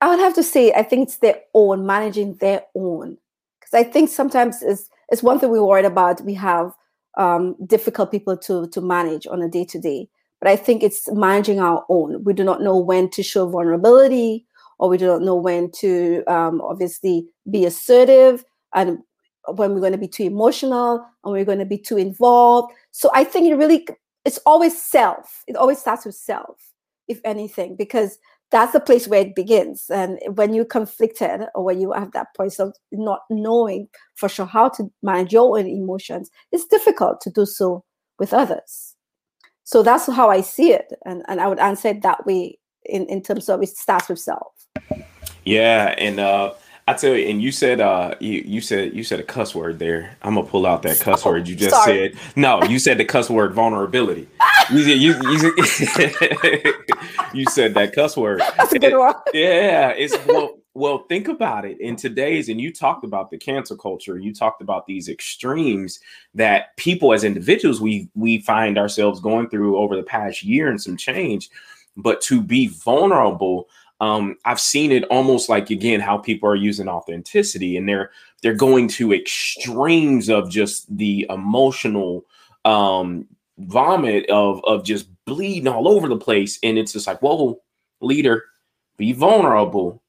I 0.01 0.09
would 0.09 0.21
have 0.21 0.35
to 0.35 0.43
say, 0.43 0.73
I 0.73 0.83
think 0.83 1.09
it's 1.09 1.19
their 1.19 1.41
own 1.53 1.85
managing 1.85 2.35
their 2.35 2.63
own, 2.75 3.19
because 3.61 3.75
I 3.75 3.83
think 3.83 4.09
sometimes 4.09 4.63
it's 4.63 4.89
it's 5.11 5.23
one 5.23 5.41
thing 5.41 5.51
we're 5.51 5.65
worried 5.65 5.85
about. 5.85 6.21
We 6.23 6.35
have 6.35 6.73
um, 7.19 7.57
difficult 7.67 8.11
people 8.11 8.37
to 8.37 8.69
to 8.69 8.81
manage 8.81 9.27
on 9.27 9.43
a 9.43 9.49
day 9.49 9.65
to 9.65 9.79
day. 9.79 10.09
But 10.41 10.51
I 10.51 10.57
think 10.57 10.83
it's 10.83 11.11
managing 11.13 11.61
our 11.61 11.85
own. 11.89 12.25
We 12.25 12.33
do 12.33 12.45
not 12.45 12.63
know 12.63 12.77
when 12.77 13.11
to 13.11 13.23
show 13.23 13.49
vulnerability, 13.49 14.47
or 14.79 14.89
we 14.89 14.99
do 14.99 15.07
not 15.07 15.23
know 15.23 15.37
when 15.37 15.71
to 15.73 16.25
um, 16.27 16.61
obviously 16.63 17.27
be 17.51 17.67
assertive, 17.67 18.45
and 18.75 18.99
when 19.55 19.75
we're 19.75 19.81
going 19.81 19.93
to 19.93 19.99
be 19.99 20.09
too 20.09 20.25
emotional, 20.25 21.05
and 21.25 21.33
we're 21.33 21.45
going 21.45 21.59
to 21.59 21.65
be 21.67 21.79
too 21.79 21.99
involved. 21.99 22.73
So 22.91 23.11
I 23.13 23.25
think 23.25 23.49
it 23.49 23.57
really 23.57 23.87
it's 24.25 24.39
always 24.47 24.81
self. 24.81 25.45
It 25.47 25.57
always 25.57 25.79
starts 25.79 26.05
with 26.05 26.15
self, 26.15 26.57
if 27.09 27.21
anything, 27.25 27.77
because 27.77 28.19
that's 28.51 28.73
the 28.73 28.81
place 28.81 29.07
where 29.07 29.21
it 29.21 29.35
begins. 29.35 29.89
And 29.91 30.19
when 30.35 30.55
you're 30.55 30.65
conflicted 30.65 31.43
or 31.55 31.65
when 31.65 31.81
you 31.81 31.93
have 31.93 32.13
that 32.13 32.35
point 32.37 32.59
of 32.59 32.75
not 32.91 33.21
knowing 33.31 33.89
for 34.17 34.29
sure 34.29 34.47
how 34.47 34.69
to 34.71 34.91
manage 35.03 35.33
your 35.33 35.57
own 35.59 35.67
emotions, 35.67 36.31
it's 36.51 36.67
difficult 36.67 37.21
to 37.23 37.31
do 37.31 37.47
so 37.47 37.85
with 38.19 38.35
others. 38.35 38.97
So 39.71 39.85
that's 39.85 40.07
how 40.09 40.31
I 40.31 40.41
see 40.41 40.73
it. 40.73 40.93
And, 41.07 41.23
and 41.29 41.41
I 41.41 41.47
would 41.47 41.61
answer 41.61 41.89
it 41.89 42.03
that 42.03 42.27
way 42.27 42.59
in, 42.85 43.07
in 43.07 43.23
terms 43.23 43.49
of 43.49 43.63
it 43.63 43.69
starts 43.69 44.09
with 44.09 44.19
self. 44.19 44.53
Yeah. 45.45 45.95
And 45.97 46.19
uh, 46.19 46.55
I 46.89 46.95
tell 46.95 47.15
you, 47.15 47.29
and 47.29 47.41
you 47.41 47.53
said 47.53 47.81
uh 47.81 48.17
you, 48.19 48.43
you 48.45 48.61
said 48.61 48.95
you 48.95 49.05
said 49.05 49.21
a 49.21 49.23
cuss 49.23 49.55
word 49.55 49.79
there. 49.79 50.17
I'm 50.23 50.35
gonna 50.35 50.49
pull 50.49 50.67
out 50.67 50.83
that 50.83 50.99
cuss 50.99 51.25
oh, 51.25 51.31
word 51.31 51.47
you 51.47 51.55
just 51.55 51.71
sorry. 51.71 52.11
said. 52.11 52.21
No, 52.35 52.65
you 52.65 52.81
said 52.81 52.99
the 52.99 53.05
cuss 53.05 53.31
word 53.31 53.55
vulnerability. 53.55 54.27
you, 54.73 54.81
you, 54.81 55.13
you, 55.13 55.55
you, 57.33 57.45
said 57.45 57.75
that 57.75 57.93
cuss 57.95 58.17
word. 58.17 58.41
That's 58.57 58.73
a 58.73 58.79
good 58.81 58.99
one. 58.99 59.15
Yeah, 59.33 59.91
it's 59.91 60.17
well 60.27 60.60
well 60.75 61.05
think 61.09 61.29
about 61.29 61.65
it 61.65 61.81
in 61.81 61.97
today's 61.97 62.49
and 62.49 62.61
you 62.61 62.73
talked 62.73 63.05
about 63.05 63.31
the 63.31 63.39
cancel 63.39 63.77
culture 63.77 64.19
you 64.19 64.33
talked 64.33 64.63
about 64.63 64.87
these 64.87 65.09
extremes 65.09 66.01
that 66.35 66.77
people 66.77 67.13
as 67.13 67.25
individuals 67.25 67.81
we 67.81 68.09
we 68.15 68.39
find 68.39 68.79
ourselves 68.79 69.21
going 69.21 69.49
through 69.49 69.77
over 69.77 69.97
the 69.97 70.03
past 70.03 70.43
year 70.43 70.69
and 70.69 70.81
some 70.81 70.97
change 70.97 71.51
but 71.97 72.21
to 72.21 72.41
be 72.41 72.69
vulnerable 72.69 73.69
um, 74.01 74.39
I've 74.47 74.61
seen 74.61 74.93
it 74.93 75.05
almost 75.11 75.51
like 75.51 75.69
again 75.69 76.01
how 76.01 76.17
people 76.17 76.49
are 76.49 76.57
using 76.57 76.89
authenticity 76.89 77.77
and 77.77 77.87
they're 77.87 78.11
they're 78.43 78.55
going 78.55 78.89
to 78.89 79.13
extremes 79.13 80.31
of 80.31 80.51
just 80.51 80.97
the 80.97 81.27
emotional 81.29 82.25
um, 82.65 83.27
vomit 83.59 84.29
of 84.31 84.65
of 84.65 84.85
just 84.85 85.09
bleeding 85.27 85.69
all 85.69 85.89
over 85.89 86.09
the 86.09 86.17
place, 86.17 86.59
and 86.63 86.79
it's 86.79 86.93
just 86.93 87.07
like, 87.07 87.23
whoa, 87.23 87.61
leader, 88.01 88.45
be 88.97 89.13
vulnerable, 89.13 90.03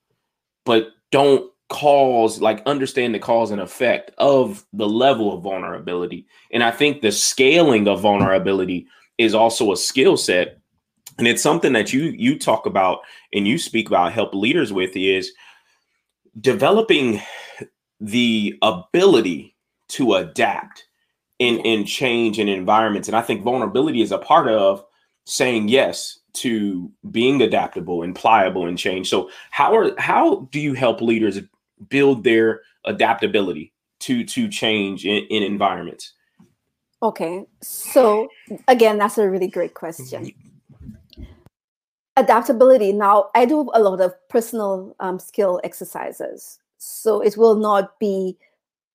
but 0.65 0.89
don't 1.11 1.51
cause 1.71 2.41
like 2.41 2.61
understand 2.65 3.15
the 3.15 3.19
cause 3.19 3.49
and 3.49 3.61
effect 3.61 4.11
of 4.17 4.65
the 4.73 4.87
level 4.87 5.33
of 5.33 5.41
vulnerability. 5.41 6.27
And 6.51 6.63
I 6.63 6.71
think 6.71 7.01
the 7.01 7.13
scaling 7.13 7.87
of 7.87 8.01
vulnerability 8.01 8.87
is 9.17 9.33
also 9.33 9.71
a 9.71 9.77
skill 9.77 10.17
set. 10.17 10.59
And 11.17 11.27
it's 11.27 11.41
something 11.41 11.71
that 11.73 11.93
you 11.93 12.03
you 12.03 12.37
talk 12.37 12.65
about 12.65 12.99
and 13.33 13.47
you 13.47 13.57
speak 13.57 13.87
about 13.87 14.11
help 14.11 14.33
leaders 14.33 14.73
with 14.73 14.95
is 14.95 15.31
developing 16.39 17.21
the 18.01 18.57
ability 18.61 19.55
to 19.89 20.15
adapt 20.15 20.85
in 21.39 21.59
in 21.59 21.85
change 21.85 22.37
in 22.37 22.49
environments. 22.49 23.07
And 23.07 23.15
i 23.15 23.21
think 23.21 23.43
vulnerability 23.43 24.01
is 24.01 24.11
a 24.11 24.17
part 24.17 24.47
of 24.49 24.83
saying 25.25 25.69
yes 25.69 26.19
to 26.33 26.91
being 27.11 27.41
adaptable 27.41 28.03
and 28.03 28.15
pliable 28.15 28.67
and 28.67 28.77
change. 28.77 29.09
So 29.09 29.29
how 29.51 29.75
are 29.75 29.99
how 29.99 30.47
do 30.51 30.59
you 30.59 30.73
help 30.73 31.01
leaders 31.01 31.39
build 31.89 32.23
their 32.23 32.61
adaptability 32.85 33.73
to 34.01 34.23
to 34.25 34.47
change 34.47 35.05
in, 35.05 35.25
in 35.29 35.43
environments? 35.43 36.13
Okay 37.03 37.45
so 37.61 38.27
again 38.67 38.97
that's 38.97 39.17
a 39.17 39.29
really 39.29 39.47
great 39.47 39.73
question. 39.73 40.31
Adaptability 42.17 42.91
now 42.91 43.29
i 43.35 43.45
do 43.45 43.69
a 43.73 43.79
lot 43.79 44.01
of 44.01 44.13
personal 44.27 44.95
um, 44.99 45.17
skill 45.17 45.61
exercises 45.63 46.59
so 46.77 47.21
it 47.21 47.37
will 47.37 47.55
not 47.55 47.97
be 47.99 48.37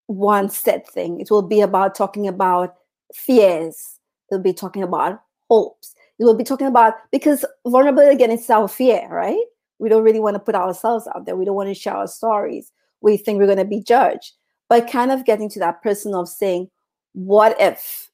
one 0.06 0.48
set 0.48 0.88
thing. 0.88 1.20
It 1.20 1.30
will 1.30 1.42
be 1.42 1.60
about 1.60 1.94
talking 1.94 2.26
about 2.26 2.76
fears. 3.14 3.98
It'll 4.30 4.42
be 4.42 4.52
talking 4.52 4.82
about 4.82 5.22
hopes 5.48 5.94
it 6.18 6.24
will 6.24 6.34
be 6.34 6.44
talking 6.44 6.66
about 6.66 6.94
because 7.10 7.44
vulnerability 7.66 8.14
again 8.14 8.30
is 8.30 8.48
our 8.50 8.68
fear 8.68 9.06
right? 9.10 9.44
We 9.78 9.88
don't 9.88 10.04
really 10.04 10.20
want 10.20 10.34
to 10.34 10.40
put 10.40 10.54
ourselves 10.54 11.06
out 11.14 11.26
there. 11.26 11.36
We 11.36 11.44
don't 11.44 11.54
want 11.54 11.68
to 11.68 11.74
share 11.74 11.96
our 11.96 12.06
stories. 12.06 12.72
We 13.02 13.18
think 13.18 13.38
we're 13.38 13.46
going 13.46 13.58
to 13.58 13.64
be 13.64 13.82
judged. 13.82 14.32
But 14.68 14.90
kind 14.90 15.12
of 15.12 15.26
getting 15.26 15.50
to 15.50 15.58
that 15.60 15.82
person 15.82 16.14
of 16.14 16.28
saying 16.28 16.70
what 17.12 17.56
if 17.60 18.10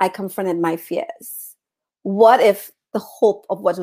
i 0.00 0.08
confronted 0.08 0.58
my 0.58 0.76
fears? 0.76 1.56
What 2.02 2.40
if 2.40 2.72
the 2.92 2.98
hope 2.98 3.46
of 3.50 3.60
what 3.60 3.78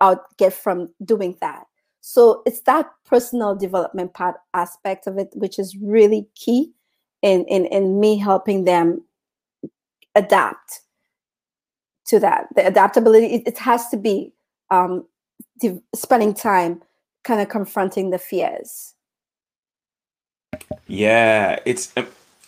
I'll 0.00 0.24
get 0.36 0.52
from 0.52 0.90
doing 1.04 1.36
that. 1.40 1.66
So 2.00 2.42
it's 2.46 2.60
that 2.62 2.90
personal 3.04 3.54
development 3.54 4.14
part 4.14 4.36
aspect 4.54 5.06
of 5.06 5.18
it, 5.18 5.28
which 5.34 5.58
is 5.58 5.76
really 5.76 6.26
key 6.34 6.72
in 7.22 7.44
in, 7.46 7.66
in 7.66 8.00
me 8.00 8.16
helping 8.16 8.64
them 8.64 9.04
adapt 10.14 10.82
to 12.08 12.18
that. 12.20 12.48
The 12.54 12.66
adaptability, 12.66 13.26
it, 13.26 13.42
it 13.46 13.58
has 13.58 13.88
to 13.90 13.96
be 13.96 14.32
um, 14.70 15.06
de- 15.60 15.82
spending 15.94 16.34
time 16.34 16.82
kind 17.24 17.40
of 17.40 17.48
confronting 17.48 18.10
the 18.10 18.18
fears. 18.18 18.94
Yeah, 20.86 21.58
it's 21.64 21.92
um, 21.96 22.06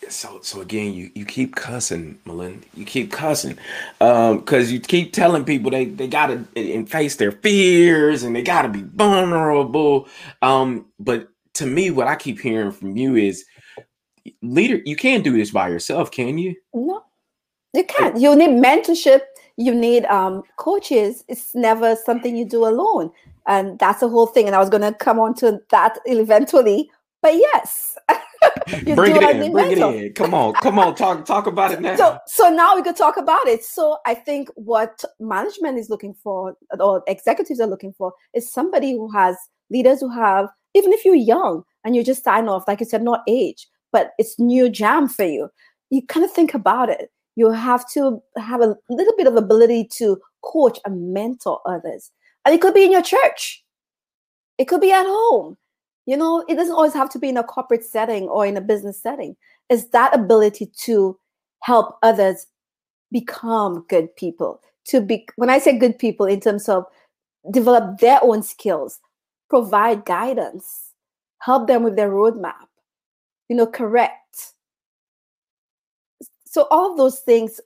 so 0.09 0.39
so 0.41 0.61
again 0.61 0.93
you 0.93 1.11
you 1.13 1.25
keep 1.25 1.55
cussing 1.55 2.19
melinda. 2.25 2.65
You 2.73 2.85
keep 2.85 3.11
cussing 3.11 3.57
um 4.01 4.39
because 4.39 4.71
you 4.71 4.79
keep 4.79 5.13
telling 5.13 5.45
people 5.45 5.71
they 5.71 5.85
they 5.85 6.07
gotta 6.07 6.43
and 6.55 6.89
face 6.89 7.15
their 7.15 7.31
fears 7.31 8.23
and 8.23 8.35
they 8.35 8.41
gotta 8.41 8.69
be 8.69 8.81
vulnerable. 8.81 10.07
Um 10.41 10.87
but 10.99 11.29
to 11.53 11.65
me 11.65 11.91
what 11.91 12.07
i 12.07 12.15
keep 12.15 12.39
hearing 12.39 12.71
from 12.71 12.95
you 12.95 13.15
is 13.17 13.43
leader 14.41 14.81
you 14.85 14.95
can't 14.95 15.23
do 15.23 15.35
this 15.35 15.51
by 15.51 15.69
yourself 15.69 16.09
can 16.09 16.37
you? 16.37 16.55
No. 16.73 17.03
You 17.73 17.85
can't. 17.85 18.19
You 18.19 18.35
need 18.35 18.49
mentorship 18.49 19.21
you 19.57 19.73
need 19.73 20.05
um 20.05 20.43
coaches 20.57 21.23
it's 21.27 21.53
never 21.55 21.95
something 21.95 22.35
you 22.35 22.45
do 22.45 22.65
alone 22.65 23.11
and 23.47 23.79
that's 23.79 23.99
the 23.99 24.09
whole 24.09 24.27
thing 24.27 24.47
and 24.47 24.55
i 24.55 24.59
was 24.59 24.69
going 24.69 24.81
to 24.81 24.93
come 24.93 25.19
on 25.19 25.33
to 25.33 25.59
that 25.69 25.97
eventually 26.05 26.89
but 27.21 27.33
yes 27.35 27.97
bring 28.95 29.15
it 29.15 29.23
in, 29.23 29.51
bring 29.51 29.67
mental. 29.67 29.93
it 29.93 30.05
in. 30.05 30.13
Come 30.13 30.33
on, 30.33 30.53
come 30.55 30.79
on, 30.79 30.95
talk 30.95 31.25
talk 31.25 31.47
about 31.47 31.71
it 31.71 31.81
now. 31.81 31.95
So 31.95 32.17
so 32.27 32.49
now 32.49 32.75
we 32.75 32.83
could 32.83 32.95
talk 32.95 33.17
about 33.17 33.47
it. 33.47 33.63
So 33.63 33.97
I 34.05 34.13
think 34.13 34.49
what 34.55 35.03
management 35.19 35.77
is 35.77 35.89
looking 35.89 36.13
for 36.13 36.55
or 36.79 37.03
executives 37.07 37.59
are 37.59 37.67
looking 37.67 37.93
for 37.93 38.13
is 38.33 38.51
somebody 38.51 38.93
who 38.93 39.11
has 39.11 39.37
leaders 39.69 39.99
who 39.99 40.09
have, 40.09 40.49
even 40.73 40.91
if 40.93 41.05
you're 41.05 41.15
young 41.15 41.63
and 41.83 41.95
you 41.95 42.03
just 42.03 42.23
sign 42.23 42.47
off, 42.47 42.67
like 42.67 42.79
you 42.79 42.85
said, 42.85 43.03
not 43.03 43.21
age, 43.27 43.67
but 43.91 44.11
it's 44.17 44.39
new 44.39 44.69
jam 44.69 45.07
for 45.07 45.25
you. 45.25 45.49
You 45.89 46.05
kind 46.05 46.25
of 46.25 46.31
think 46.31 46.53
about 46.53 46.89
it. 46.89 47.11
You 47.41 47.51
have 47.51 47.89
to 47.91 48.21
have 48.37 48.61
a 48.61 48.75
little 48.89 49.13
bit 49.17 49.27
of 49.27 49.35
ability 49.35 49.89
to 49.97 50.19
coach 50.43 50.79
and 50.85 51.13
mentor 51.13 51.59
others. 51.65 52.11
And 52.45 52.53
it 52.55 52.61
could 52.61 52.73
be 52.73 52.85
in 52.85 52.91
your 52.91 53.01
church. 53.01 53.63
It 54.57 54.65
could 54.65 54.81
be 54.81 54.91
at 54.91 55.05
home 55.05 55.57
you 56.05 56.17
know, 56.17 56.43
it 56.47 56.55
doesn't 56.55 56.75
always 56.75 56.93
have 56.93 57.09
to 57.11 57.19
be 57.19 57.29
in 57.29 57.37
a 57.37 57.43
corporate 57.43 57.85
setting 57.85 58.23
or 58.23 58.45
in 58.45 58.57
a 58.57 58.61
business 58.61 59.01
setting. 59.01 59.35
It's 59.69 59.85
that 59.89 60.15
ability 60.15 60.71
to 60.83 61.17
help 61.61 61.97
others 62.01 62.47
become 63.11 63.85
good 63.87 64.15
people. 64.15 64.61
To 64.87 65.01
be, 65.01 65.27
when 65.35 65.49
I 65.49 65.59
say 65.59 65.77
good 65.77 65.99
people, 65.99 66.25
in 66.25 66.39
terms 66.39 66.67
of 66.67 66.85
develop 67.51 67.99
their 67.99 68.19
own 68.23 68.41
skills, 68.41 68.99
provide 69.49 70.05
guidance, 70.05 70.93
help 71.39 71.67
them 71.67 71.83
with 71.83 71.95
their 71.95 72.09
roadmap, 72.09 72.67
you 73.47 73.55
know, 73.55 73.67
correct. 73.67 74.17
So, 76.51 76.67
all 76.69 76.91
of 76.91 76.97
those 76.97 77.19
things 77.19 77.61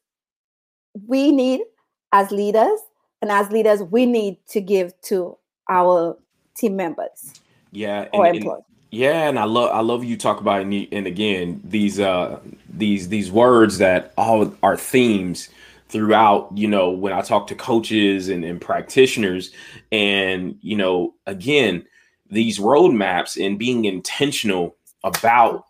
we 1.08 1.32
need 1.32 1.62
as 2.12 2.30
leaders, 2.30 2.80
and 3.20 3.32
as 3.32 3.50
leaders, 3.50 3.82
we 3.82 4.06
need 4.06 4.38
to 4.50 4.62
give 4.62 4.94
to 5.04 5.36
our 5.68 6.15
team 6.56 6.75
members. 6.75 7.34
Yeah, 7.72 8.08
and, 8.13 8.38
and, 8.38 8.51
yeah, 8.92 9.27
and 9.27 9.39
I 9.39 9.46
love 9.46 9.72
I 9.72 9.82
love 9.82 10.04
you 10.04 10.15
talk 10.15 10.39
about 10.39 10.62
and, 10.62 10.88
and 10.92 11.08
again 11.08 11.62
these 11.63 12.00
uh 12.00 12.39
these 12.70 13.10
these 13.10 13.32
words 13.32 13.80
that 13.80 14.13
all 14.20 14.56
are 14.62 14.77
themes 14.77 15.50
throughout 15.89 16.50
you 16.56 16.68
know 16.68 16.89
when 16.89 17.13
i 17.13 17.22
talk 17.22 17.46
to 17.48 17.56
coaches 17.56 18.27
and, 18.27 18.44
and 18.44 18.60
practitioners 18.60 19.51
and 19.92 20.58
you 20.62 20.75
know 20.75 21.13
again 21.27 21.86
these 22.32 22.58
roadmaps 22.58 23.44
and 23.44 23.60
being 23.60 23.86
intentional 23.86 24.75
about 25.04 25.65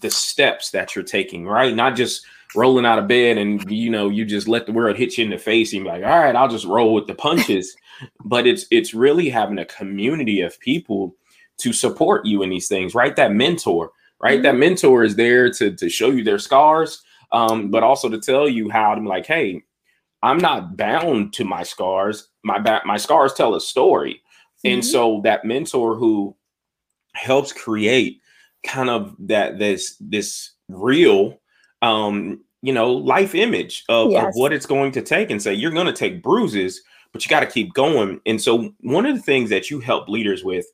the 0.00 0.10
steps 0.10 0.72
that 0.72 0.96
you're 0.96 1.04
taking 1.04 1.46
right 1.46 1.76
not 1.76 1.94
just 1.94 2.26
rolling 2.54 2.84
out 2.84 2.98
of 2.98 3.08
bed 3.08 3.38
and 3.38 3.70
you 3.70 3.88
know 3.90 4.08
you 4.08 4.24
just 4.24 4.46
let 4.46 4.66
the 4.66 4.72
world 4.72 4.96
hit 4.96 5.16
you 5.16 5.24
in 5.24 5.30
the 5.30 5.38
face 5.38 5.72
and 5.72 5.84
be 5.84 5.90
like 5.90 6.02
all 6.04 6.18
right 6.18 6.36
i'll 6.36 6.48
just 6.48 6.66
roll 6.66 6.92
with 6.92 7.06
the 7.06 7.14
punches 7.14 7.74
but 8.24 8.46
it's 8.46 8.66
it's 8.70 8.92
really 8.92 9.30
having 9.30 9.58
a 9.58 9.64
community 9.64 10.40
of 10.40 10.58
people 10.60 11.14
to 11.62 11.72
support 11.72 12.26
you 12.26 12.42
in 12.42 12.50
these 12.50 12.68
things, 12.68 12.94
right? 12.94 13.14
That 13.16 13.32
mentor, 13.32 13.92
right? 14.20 14.34
Mm-hmm. 14.34 14.42
That 14.42 14.56
mentor 14.56 15.04
is 15.04 15.16
there 15.16 15.50
to, 15.52 15.74
to 15.74 15.88
show 15.88 16.10
you 16.10 16.24
their 16.24 16.38
scars, 16.38 17.02
um, 17.30 17.70
but 17.70 17.82
also 17.82 18.08
to 18.08 18.18
tell 18.18 18.48
you 18.48 18.68
how 18.68 18.94
to 18.94 19.00
be 19.00 19.06
like, 19.06 19.26
hey, 19.26 19.62
I'm 20.22 20.38
not 20.38 20.76
bound 20.76 21.32
to 21.34 21.44
my 21.44 21.62
scars. 21.62 22.28
My 22.42 22.58
back, 22.58 22.84
my 22.84 22.96
scars 22.96 23.34
tell 23.34 23.54
a 23.54 23.60
story, 23.60 24.14
mm-hmm. 24.14 24.74
and 24.74 24.84
so 24.84 25.20
that 25.24 25.44
mentor 25.44 25.94
who 25.94 26.36
helps 27.14 27.52
create 27.52 28.20
kind 28.64 28.88
of 28.88 29.14
that 29.18 29.58
this 29.58 29.96
this 30.00 30.52
real 30.68 31.40
um 31.82 32.40
you 32.62 32.72
know 32.72 32.90
life 32.92 33.34
image 33.34 33.84
of, 33.88 34.10
yes. 34.10 34.24
of 34.24 34.32
what 34.34 34.52
it's 34.52 34.66
going 34.66 34.92
to 34.92 35.02
take 35.02 35.30
and 35.30 35.42
say 35.42 35.52
you're 35.52 35.70
going 35.70 35.86
to 35.86 35.92
take 35.92 36.22
bruises 36.22 36.82
but 37.12 37.24
you 37.24 37.28
got 37.28 37.40
to 37.40 37.46
keep 37.46 37.74
going 37.74 38.20
and 38.24 38.40
so 38.40 38.72
one 38.80 39.04
of 39.04 39.14
the 39.14 39.22
things 39.22 39.50
that 39.50 39.70
you 39.70 39.80
help 39.80 40.08
leaders 40.08 40.42
with 40.44 40.66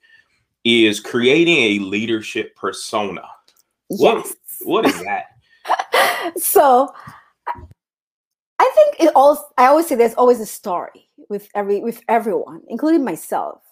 is 0.64 1.00
creating 1.00 1.56
a 1.56 1.78
leadership 1.84 2.54
persona 2.54 3.22
yes. 3.90 4.00
what 4.00 4.26
what 4.62 4.86
is 4.86 5.02
that 5.02 6.32
so 6.36 6.92
i 8.58 8.72
think 8.74 8.96
it 9.00 9.12
all 9.16 9.52
i 9.56 9.66
always 9.66 9.86
say 9.86 9.94
there's 9.94 10.14
always 10.14 10.40
a 10.40 10.46
story 10.46 11.08
with 11.28 11.48
every 11.54 11.80
with 11.80 12.02
everyone 12.08 12.60
including 12.68 13.04
myself 13.04 13.62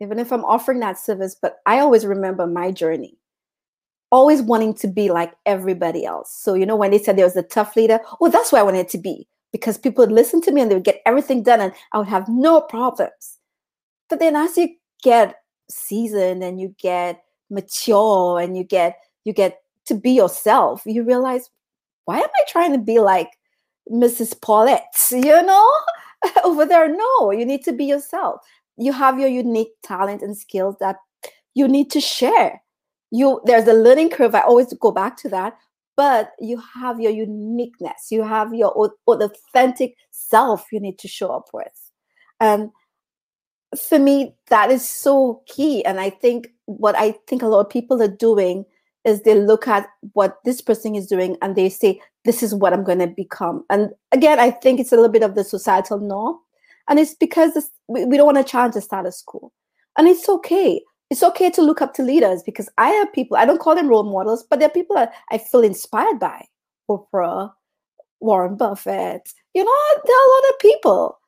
even 0.00 0.18
if 0.18 0.32
i'm 0.32 0.44
offering 0.44 0.78
that 0.78 0.98
service 0.98 1.34
but 1.40 1.58
i 1.66 1.80
always 1.80 2.06
remember 2.06 2.46
my 2.46 2.70
journey 2.70 3.18
always 4.10 4.42
wanting 4.42 4.74
to 4.74 4.88
be 4.88 5.10
like 5.10 5.32
everybody 5.46 6.04
else. 6.04 6.32
So, 6.32 6.54
you 6.54 6.66
know, 6.66 6.76
when 6.76 6.90
they 6.90 6.98
said 6.98 7.16
there 7.16 7.24
was 7.24 7.36
a 7.36 7.42
tough 7.42 7.76
leader, 7.76 8.00
oh, 8.20 8.28
that's 8.28 8.52
where 8.52 8.60
I 8.60 8.64
wanted 8.64 8.88
to 8.90 8.98
be 8.98 9.26
because 9.52 9.78
people 9.78 10.02
would 10.02 10.12
listen 10.12 10.40
to 10.42 10.52
me 10.52 10.60
and 10.60 10.70
they 10.70 10.74
would 10.74 10.84
get 10.84 11.02
everything 11.06 11.42
done 11.42 11.60
and 11.60 11.72
I 11.92 11.98
would 11.98 12.08
have 12.08 12.28
no 12.28 12.60
problems. 12.60 13.38
But 14.08 14.20
then 14.20 14.36
as 14.36 14.56
you 14.56 14.68
get 15.02 15.36
seasoned 15.68 16.42
and 16.42 16.60
you 16.60 16.74
get 16.78 17.22
mature 17.50 18.40
and 18.40 18.56
you 18.56 18.64
get 18.64 18.98
you 19.24 19.32
get 19.32 19.58
to 19.86 19.94
be 19.94 20.12
yourself, 20.12 20.82
you 20.86 21.02
realize, 21.02 21.50
why 22.04 22.18
am 22.18 22.24
I 22.24 22.44
trying 22.48 22.72
to 22.72 22.78
be 22.78 22.98
like 22.98 23.30
Mrs. 23.90 24.40
Paulette? 24.40 24.84
You 25.10 25.42
know, 25.42 25.70
over 26.44 26.64
there, 26.64 26.88
no, 26.88 27.30
you 27.30 27.44
need 27.44 27.64
to 27.64 27.72
be 27.72 27.84
yourself. 27.84 28.40
You 28.76 28.92
have 28.92 29.18
your 29.18 29.28
unique 29.28 29.72
talent 29.82 30.22
and 30.22 30.36
skills 30.36 30.76
that 30.80 30.96
you 31.54 31.66
need 31.66 31.90
to 31.92 32.00
share 32.00 32.62
you 33.10 33.40
there's 33.44 33.68
a 33.68 33.72
learning 33.72 34.10
curve 34.10 34.34
i 34.34 34.40
always 34.40 34.72
go 34.74 34.90
back 34.90 35.16
to 35.16 35.28
that 35.28 35.56
but 35.96 36.32
you 36.40 36.60
have 36.74 37.00
your 37.00 37.12
uniqueness 37.12 38.08
you 38.10 38.22
have 38.22 38.54
your 38.54 38.72
authentic 39.06 39.96
self 40.10 40.66
you 40.72 40.80
need 40.80 40.98
to 40.98 41.08
show 41.08 41.28
up 41.28 41.48
with. 41.52 41.90
And 42.40 42.70
for 43.76 43.98
me 43.98 44.34
that 44.48 44.70
is 44.70 44.88
so 44.88 45.42
key 45.46 45.84
and 45.84 46.00
i 46.00 46.08
think 46.08 46.48
what 46.66 46.96
i 46.96 47.14
think 47.26 47.42
a 47.42 47.46
lot 47.46 47.60
of 47.60 47.70
people 47.70 48.00
are 48.00 48.08
doing 48.08 48.64
is 49.04 49.22
they 49.22 49.34
look 49.34 49.68
at 49.68 49.88
what 50.12 50.38
this 50.44 50.60
person 50.60 50.94
is 50.94 51.06
doing 51.06 51.36
and 51.42 51.56
they 51.56 51.68
say 51.68 52.00
this 52.24 52.42
is 52.42 52.54
what 52.54 52.72
i'm 52.72 52.84
going 52.84 52.98
to 52.98 53.06
become. 53.06 53.64
And 53.70 53.90
again 54.12 54.38
i 54.38 54.50
think 54.50 54.80
it's 54.80 54.92
a 54.92 54.96
little 54.96 55.10
bit 55.10 55.22
of 55.22 55.34
the 55.34 55.44
societal 55.44 55.98
norm 55.98 56.38
and 56.88 56.98
it's 56.98 57.14
because 57.14 57.70
we 57.88 58.16
don't 58.16 58.26
want 58.26 58.38
to 58.38 58.44
challenge 58.44 58.74
the 58.74 58.80
status 58.80 59.22
quo. 59.26 59.52
And 59.98 60.06
it's 60.06 60.28
okay 60.28 60.82
it's 61.10 61.22
okay 61.22 61.50
to 61.50 61.62
look 61.62 61.80
up 61.80 61.94
to 61.94 62.02
leaders 62.02 62.42
because 62.42 62.68
I 62.78 62.88
have 62.88 63.12
people, 63.12 63.36
I 63.36 63.44
don't 63.44 63.60
call 63.60 63.74
them 63.74 63.88
role 63.88 64.02
models, 64.02 64.44
but 64.48 64.58
they're 64.58 64.68
people 64.68 64.96
that 64.96 65.12
I 65.30 65.38
feel 65.38 65.62
inspired 65.62 66.18
by. 66.18 66.46
Oprah, 66.90 67.52
Warren 68.20 68.56
Buffett, 68.56 69.32
you 69.54 69.64
know, 69.64 69.72
there 70.04 70.16
are 70.16 70.26
a 70.26 70.34
lot 70.34 70.50
of 70.50 70.58
people. 70.58 71.18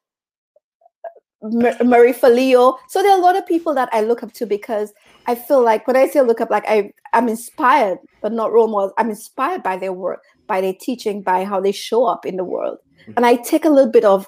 Marie 1.84 2.12
Forleo. 2.12 2.78
So 2.88 3.00
there 3.00 3.12
are 3.12 3.18
a 3.18 3.22
lot 3.22 3.36
of 3.36 3.46
people 3.46 3.72
that 3.74 3.88
I 3.92 4.00
look 4.00 4.24
up 4.24 4.32
to 4.34 4.46
because 4.46 4.92
I 5.26 5.36
feel 5.36 5.62
like 5.62 5.86
when 5.86 5.96
I 5.96 6.08
say 6.08 6.20
look 6.20 6.40
up, 6.40 6.50
like 6.50 6.64
I, 6.66 6.90
I'm 7.12 7.28
inspired, 7.28 7.98
but 8.22 8.32
not 8.32 8.52
role 8.52 8.66
models. 8.66 8.92
I'm 8.98 9.10
inspired 9.10 9.62
by 9.62 9.76
their 9.76 9.92
work, 9.92 10.22
by 10.48 10.60
their 10.60 10.74
teaching, 10.74 11.22
by 11.22 11.44
how 11.44 11.60
they 11.60 11.70
show 11.70 12.04
up 12.04 12.26
in 12.26 12.36
the 12.36 12.44
world. 12.44 12.78
Mm-hmm. 13.02 13.12
And 13.16 13.26
I 13.26 13.36
take 13.36 13.64
a 13.64 13.70
little 13.70 13.92
bit 13.92 14.04
of 14.04 14.26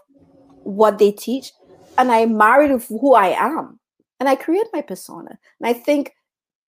what 0.63 0.99
they 0.99 1.11
teach 1.11 1.51
and 1.99 2.13
I 2.13 2.27
marry 2.27 2.67
it 2.67 2.73
with 2.73 2.87
who 2.87 3.15
I 3.15 3.29
am 3.29 3.80
and 4.21 4.29
I 4.29 4.37
create 4.37 4.67
my 4.73 4.83
persona. 4.83 5.39
And 5.61 5.69
I 5.69 5.73
think 5.73 6.13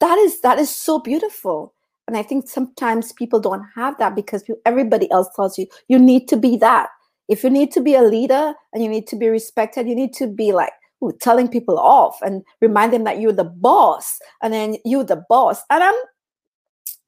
that 0.00 0.18
is 0.18 0.40
that 0.40 0.58
is 0.58 0.74
so 0.74 0.98
beautiful. 0.98 1.74
And 2.08 2.16
I 2.16 2.22
think 2.22 2.48
sometimes 2.48 3.12
people 3.12 3.38
don't 3.38 3.64
have 3.76 3.96
that 3.98 4.16
because 4.16 4.42
everybody 4.66 5.10
else 5.10 5.28
tells 5.36 5.56
you 5.56 5.66
you 5.88 5.98
need 5.98 6.26
to 6.28 6.36
be 6.36 6.56
that. 6.56 6.88
If 7.28 7.44
you 7.44 7.50
need 7.50 7.70
to 7.72 7.80
be 7.80 7.94
a 7.94 8.02
leader 8.02 8.54
and 8.72 8.82
you 8.82 8.88
need 8.88 9.06
to 9.08 9.16
be 9.16 9.28
respected, 9.28 9.88
you 9.88 9.94
need 9.94 10.12
to 10.14 10.26
be 10.26 10.52
like 10.52 10.72
ooh, 11.02 11.12
telling 11.20 11.48
people 11.48 11.78
off 11.78 12.20
and 12.22 12.42
remind 12.60 12.92
them 12.92 13.04
that 13.04 13.20
you're 13.20 13.32
the 13.32 13.44
boss, 13.44 14.18
and 14.42 14.52
then 14.52 14.76
you're 14.84 15.04
the 15.04 15.24
boss. 15.28 15.62
And 15.70 15.84
I'm 15.84 15.94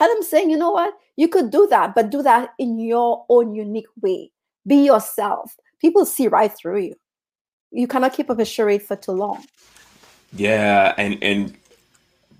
and 0.00 0.10
I'm 0.10 0.22
saying, 0.22 0.50
you 0.50 0.56
know 0.56 0.70
what? 0.70 0.94
You 1.16 1.28
could 1.28 1.50
do 1.50 1.66
that, 1.68 1.94
but 1.94 2.10
do 2.10 2.22
that 2.22 2.50
in 2.58 2.78
your 2.78 3.24
own 3.28 3.54
unique 3.54 3.86
way. 4.02 4.30
Be 4.66 4.76
yourself. 4.76 5.56
People 5.80 6.04
see 6.04 6.28
right 6.28 6.52
through 6.52 6.80
you. 6.80 6.94
You 7.70 7.86
cannot 7.86 8.12
keep 8.12 8.30
up 8.30 8.38
a 8.38 8.44
charade 8.44 8.82
for 8.82 8.96
too 8.96 9.12
long. 9.12 9.44
Yeah, 10.36 10.94
and 10.98 11.18
and 11.22 11.56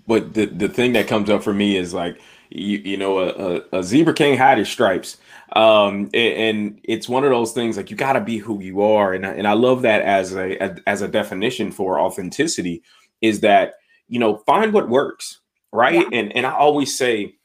but 0.07 0.33
the 0.33 0.45
the 0.45 0.69
thing 0.69 0.93
that 0.93 1.07
comes 1.07 1.29
up 1.29 1.43
for 1.43 1.53
me 1.53 1.77
is 1.77 1.93
like 1.93 2.19
you, 2.49 2.77
you 2.79 2.97
know 2.97 3.19
a, 3.19 3.29
a, 3.29 3.79
a 3.79 3.83
zebra 3.83 4.13
king 4.13 4.37
had 4.37 4.57
his 4.57 4.69
stripes. 4.69 5.17
Um 5.53 6.09
and, 6.13 6.15
and, 6.15 6.79
it's 6.83 7.07
one 7.07 7.23
of 7.23 7.29
those 7.29 7.53
things 7.53 7.77
like 7.77 7.91
you 7.91 7.95
got 7.95 8.13
to 8.13 8.21
be 8.21 8.37
who 8.37 8.61
you 8.61 8.81
are. 8.81 9.13
And 9.13 9.25
I, 9.25 9.29
and 9.29 9.47
I 9.47 9.53
love 9.53 9.83
that 9.83 10.01
as 10.01 10.33
a, 10.33 10.57
a 10.57 10.75
as 10.87 11.01
a 11.01 11.07
definition 11.07 11.71
for 11.71 11.99
authenticity 11.99 12.81
is 13.21 13.41
that 13.41 13.75
you 14.07 14.19
know 14.19 14.37
find 14.37 14.73
what 14.73 14.89
works 14.89 15.39
right? 15.71 15.95
Yeah. 16.11 16.19
and 16.19 16.35
and 16.35 16.45
I 16.45 16.53
always 16.53 16.97
say 16.97 17.35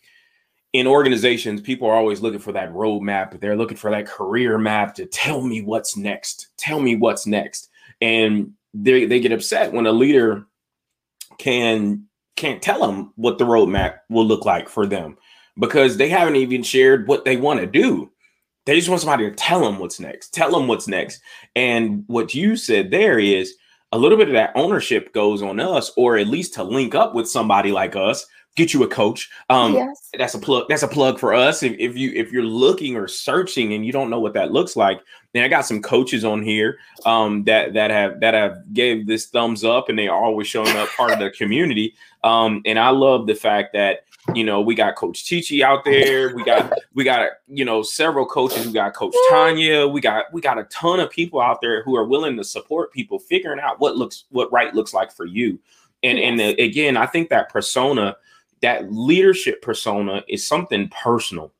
in 0.73 0.87
organizations 0.87 1.61
people 1.61 1.89
are 1.89 1.97
always 1.97 2.21
looking 2.21 2.39
for 2.39 2.53
that 2.53 2.73
roadmap. 2.73 3.39
They're 3.41 3.57
looking 3.57 3.77
for 3.77 3.91
that 3.91 4.07
career 4.07 4.57
map 4.57 4.95
to 4.95 5.07
tell 5.07 5.43
me 5.43 5.63
what's 5.63 5.97
next 5.97 6.49
tell 6.57 6.81
me 6.81 6.97
what's 6.97 7.27
next. 7.27 7.69
And 8.01 8.55
they 8.75 9.05
they 9.05 9.21
get 9.21 9.33
upset 9.33 9.73
when 9.73 9.87
a 9.87 9.93
leader 9.93 10.47
can 11.39 12.07
can't 12.37 12.63
tell 12.63 12.81
them 12.87 13.13
what 13.17 13.39
the 13.39 13.45
roadmap 13.45 13.99
will 14.09 14.25
look 14.27 14.45
like 14.45 14.69
for 14.69 14.87
them 14.87 15.17
because 15.59 15.97
they 15.97 16.09
haven't 16.09 16.37
even 16.37 16.63
shared 16.63 17.07
what 17.07 17.25
they 17.25 17.37
want 17.37 17.61
to 17.61 17.67
do. 17.67 18.11
They 18.67 18.77
just 18.77 18.89
want 18.89 19.01
somebody 19.01 19.29
to 19.29 19.35
tell 19.35 19.61
them 19.61 19.79
what's 19.79 20.01
next, 20.01 20.33
tell 20.33 20.51
them 20.51 20.69
what's 20.69 20.89
next. 20.89 21.21
And 21.57 22.05
what 22.07 22.35
you 22.35 22.57
said 22.57 22.91
there 22.91 23.19
is 23.19 23.55
a 23.93 23.99
little 23.99 24.17
bit 24.17 24.29
of 24.29 24.35
that 24.35 24.53
ownership 24.55 25.13
goes 25.13 25.43
on 25.43 25.59
us, 25.59 25.91
or 25.97 26.17
at 26.17 26.29
least 26.29 26.55
to 26.55 26.63
link 26.63 26.95
up 26.95 27.15
with 27.15 27.29
somebody 27.29 27.73
like 27.73 27.97
us 27.97 28.25
get 28.61 28.75
you 28.75 28.83
a 28.83 28.89
coach. 28.89 29.31
Um, 29.49 29.75
yes. 29.75 30.11
that's 30.17 30.35
a 30.35 30.39
plug. 30.39 30.67
That's 30.69 30.83
a 30.83 30.89
plug 30.89 31.19
for 31.19 31.33
us. 31.33 31.63
If, 31.63 31.75
if 31.79 31.97
you 31.97 32.13
if 32.15 32.31
you're 32.31 32.43
looking 32.43 32.97
or 32.97 33.09
searching 33.09 33.73
and 33.73 33.85
you 33.85 33.93
don't 33.93 34.11
know 34.11 34.21
what 34.21 34.35
that 34.35 34.53
looks 34.53 34.77
like, 34.77 35.01
then 35.33 35.45
I 35.45 35.49
got 35.49 35.67
some 35.67 35.81
coaches 35.81 36.25
on 36.25 36.43
here 36.43 36.79
um, 37.07 37.45
that 37.45 37.73
that 37.75 37.91
have 37.91 38.21
that 38.21 38.35
have 38.35 38.73
gave 38.73 39.07
this 39.07 39.27
thumbs 39.27 39.65
up 39.65 39.89
and 39.89 39.99
they 39.99 40.09
are 40.09 40.23
always 40.23 40.47
showing 40.47 40.77
up 40.77 40.89
part 40.91 41.13
of 41.13 41.19
the 41.19 41.31
community. 41.31 41.95
Um, 42.23 42.63
and 42.67 42.79
I 42.79 42.91
love 42.91 43.27
the 43.27 43.35
fact 43.35 43.73
that 43.73 44.01
you 44.35 44.45
know 44.45 44.61
we 44.61 44.75
got 44.75 44.97
Coach 44.97 45.25
Chichi 45.25 45.65
out 45.65 45.85
there. 45.85 46.35
We 46.35 46.45
got 46.45 46.73
we 46.95 47.03
got 47.05 47.31
you 47.49 47.65
know 47.65 47.83
several 47.83 48.27
coaches. 48.27 48.67
We 48.67 48.73
got 48.75 48.95
Coach 48.95 49.15
Tanya. 49.31 49.89
We 49.89 50.01
got 50.01 50.33
we 50.33 50.41
got 50.43 50.59
a 50.59 50.65
ton 50.65 51.01
of 51.01 51.11
people 51.11 51.41
out 51.41 51.61
there 51.63 51.83
who 51.83 51.97
are 51.97 52.05
willing 52.05 52.37
to 52.37 52.45
support 52.45 52.93
people 52.93 53.19
figuring 53.19 53.61
out 53.61 53.81
what 53.81 53.97
looks 53.97 54.25
what 54.31 54.53
right 54.53 54.75
looks 54.75 54.93
like 54.93 55.13
for 55.13 55.25
you. 55.25 55.59
And 56.03 56.19
yes. 56.19 56.29
and 56.29 56.41
again, 56.59 56.97
I 56.97 57.07
think 57.07 57.31
that 57.31 57.49
persona 57.51 58.17
that 58.63 58.93
leadership 58.93 59.63
persona 59.63 60.23
is 60.29 60.47
something 60.47 60.89
personal. 60.89 61.53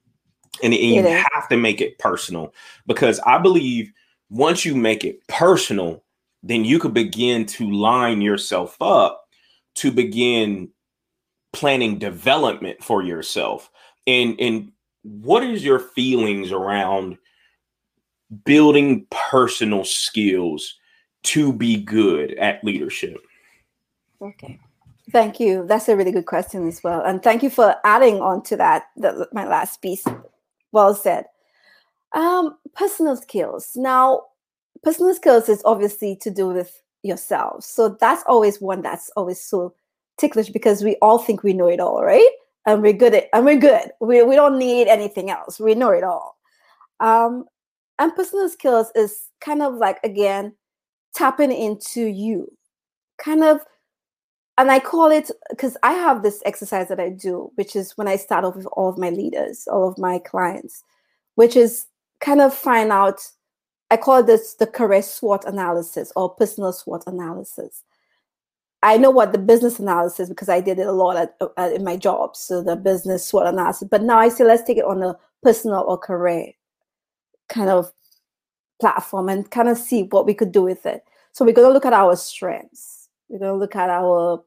And, 0.63 0.75
and 0.75 0.83
you 0.83 1.03
have 1.33 1.49
to 1.49 1.57
make 1.57 1.81
it 1.81 1.99
personal 1.99 2.53
because 2.87 3.19
I 3.21 3.39
believe 3.39 3.93
once 4.29 4.65
you 4.65 4.75
make 4.75 5.05
it 5.05 5.27
personal, 5.27 6.05
then 6.43 6.65
you 6.65 6.79
could 6.79 6.95
begin 6.95 7.47
to 7.47 7.71
line 7.71 8.21
yourself 8.21 8.77
up 8.81 9.27
to 9.77 9.91
begin 9.91 10.69
planning 11.53 11.99
development 11.99 12.83
for 12.83 13.03
yourself. 13.03 13.71
And 14.07 14.39
and 14.41 14.73
what 15.03 15.43
is 15.43 15.65
your 15.65 15.79
feelings 15.79 16.53
around 16.53 17.17
building 18.45 19.07
personal 19.11 19.85
skills 19.85 20.79
to 21.23 21.53
be 21.53 21.83
good 21.83 22.33
at 22.35 22.63
leadership? 22.65 23.19
Okay. 24.21 24.59
Thank 25.11 25.41
you. 25.41 25.67
That's 25.67 25.89
a 25.89 25.97
really 25.97 26.13
good 26.13 26.27
question 26.27 26.69
as 26.69 26.83
well. 26.83 27.03
And 27.03 27.23
thank 27.23 27.43
you 27.43 27.51
for 27.51 27.77
adding 27.85 28.21
on 28.21 28.43
to 28.45 28.57
that, 28.57 28.85
the, 28.97 29.29
my 29.33 29.47
last 29.47 29.83
piece. 29.83 30.05
Well 30.73 30.95
said. 30.95 31.25
Um, 32.15 32.57
personal 32.75 33.17
skills. 33.17 33.73
Now, 33.77 34.23
personal 34.83 35.15
skills 35.15 35.49
is 35.49 35.63
obviously 35.65 36.17
to 36.17 36.31
do 36.31 36.49
with 36.49 36.81
yourself. 37.03 37.65
So 37.65 37.97
that's 38.01 38.23
always 38.27 38.61
one 38.61 38.83
that's 38.83 39.11
always 39.17 39.41
so 39.41 39.75
ticklish 40.19 40.51
because 40.51 40.83
we 40.83 40.97
all 40.97 41.19
think 41.19 41.43
we 41.43 41.55
know 41.55 41.69
it 41.69 41.81
all, 41.81 42.05
right? 42.05 42.31
And 42.67 42.83
we're 42.83 42.93
good 42.93 43.15
at 43.15 43.29
and 43.33 43.45
we're 43.45 43.59
good. 43.59 43.91
We, 44.01 44.23
we 44.23 44.37
don't 44.37 44.59
need 44.59 44.87
anything 44.87 45.31
else. 45.31 45.59
We 45.59 45.75
know 45.75 45.91
it 45.91 46.05
all. 46.05 46.37
Um, 47.01 47.47
and 47.99 48.15
personal 48.15 48.49
skills 48.49 48.93
is 48.95 49.29
kind 49.41 49.63
of 49.63 49.75
like 49.77 49.99
again 50.05 50.55
tapping 51.15 51.53
into 51.53 52.03
you, 52.03 52.53
kind 53.19 53.43
of 53.43 53.61
and 54.61 54.71
I 54.71 54.79
call 54.79 55.11
it 55.11 55.31
because 55.49 55.79
I 55.83 55.93
have 55.93 56.23
this 56.23 56.43
exercise 56.45 56.89
that 56.89 57.01
I 57.01 57.09
do, 57.09 57.51
which 57.55 57.75
is 57.75 57.97
when 57.97 58.07
I 58.07 58.17
start 58.17 58.45
off 58.45 58.57
with 58.57 58.67
all 58.67 58.91
of 58.91 58.99
my 58.99 59.09
leaders, 59.09 59.67
all 59.67 59.89
of 59.89 59.97
my 59.99 60.19
clients. 60.19 60.85
which 61.37 61.57
is 61.57 61.87
kind 62.21 62.41
of 62.43 62.53
find 62.55 62.93
out. 62.93 63.21
I 63.91 63.97
call 63.97 64.23
this 64.23 64.55
the 64.55 64.67
career 64.67 65.03
SWOT 65.03 65.45
analysis 65.47 66.13
or 66.15 66.35
personal 66.35 66.73
SWOT 66.75 67.05
analysis. 67.07 67.83
I 68.83 68.99
know 68.99 69.11
what 69.11 69.33
the 69.33 69.39
business 69.39 69.79
analysis 69.79 70.29
because 70.29 70.51
I 70.51 70.61
did 70.61 70.79
it 70.79 70.87
a 70.87 70.93
lot 70.93 71.17
at, 71.17 71.37
at, 71.57 71.73
in 71.73 71.83
my 71.85 71.97
job. 71.97 72.37
So 72.37 72.63
the 72.63 72.77
business 72.77 73.27
SWOT 73.27 73.47
analysis. 73.47 73.89
But 73.91 74.03
now 74.03 74.19
I 74.19 74.29
say 74.29 74.45
let's 74.45 74.63
take 74.65 74.79
it 74.79 74.85
on 74.85 75.03
a 75.03 75.17
personal 75.43 75.85
or 75.89 75.97
career 75.99 76.53
kind 77.49 77.71
of 77.71 77.93
platform 78.81 79.31
and 79.31 79.51
kind 79.51 79.69
of 79.71 79.79
see 79.79 80.03
what 80.05 80.27
we 80.27 80.35
could 80.35 80.53
do 80.53 80.63
with 80.63 80.85
it. 80.87 81.03
So 81.33 81.45
we're 81.47 81.53
going 81.55 81.69
to 81.69 81.75
look 81.75 81.87
at 81.87 81.95
our 81.95 82.17
strengths. 82.17 83.09
We're 83.29 83.39
going 83.39 83.53
to 83.53 83.59
look 83.59 83.77
at 83.77 83.91
our 83.91 84.45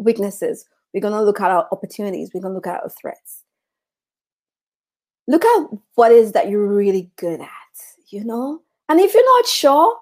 weaknesses. 0.00 0.66
We're 0.92 1.00
going 1.00 1.14
to 1.14 1.22
look 1.22 1.40
at 1.40 1.50
our 1.50 1.68
opportunities. 1.70 2.30
We're 2.34 2.40
going 2.40 2.52
to 2.52 2.56
look 2.56 2.66
at 2.66 2.82
our 2.82 2.90
threats. 2.90 3.44
Look 5.28 5.44
at 5.44 5.68
what 5.94 6.10
is 6.10 6.32
that 6.32 6.48
you're 6.48 6.66
really 6.66 7.10
good 7.16 7.40
at, 7.40 7.48
you 8.08 8.24
know? 8.24 8.62
And 8.88 8.98
if 8.98 9.14
you're 9.14 9.38
not 9.38 9.46
sure, 9.46 9.96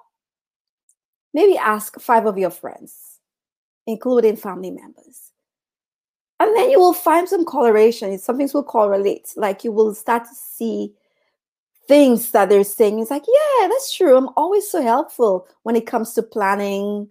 maybe 1.34 1.58
ask 1.58 2.00
five 2.00 2.24
of 2.24 2.38
your 2.38 2.50
friends, 2.50 3.18
including 3.86 4.36
family 4.36 4.70
members. 4.70 5.32
And 6.40 6.56
then 6.56 6.70
you 6.70 6.78
will 6.78 6.94
find 6.94 7.28
some 7.28 7.44
correlation. 7.44 8.16
Some 8.18 8.38
things 8.38 8.54
will 8.54 8.62
correlate. 8.62 9.34
Like 9.36 9.64
you 9.64 9.72
will 9.72 9.94
start 9.94 10.24
to 10.24 10.34
see 10.34 10.94
things 11.88 12.30
that 12.30 12.48
they're 12.48 12.64
saying. 12.64 13.00
It's 13.00 13.10
like, 13.10 13.24
yeah, 13.26 13.68
that's 13.68 13.94
true. 13.94 14.16
I'm 14.16 14.30
always 14.36 14.70
so 14.70 14.80
helpful 14.80 15.48
when 15.64 15.74
it 15.74 15.86
comes 15.86 16.12
to 16.14 16.22
planning 16.22 17.08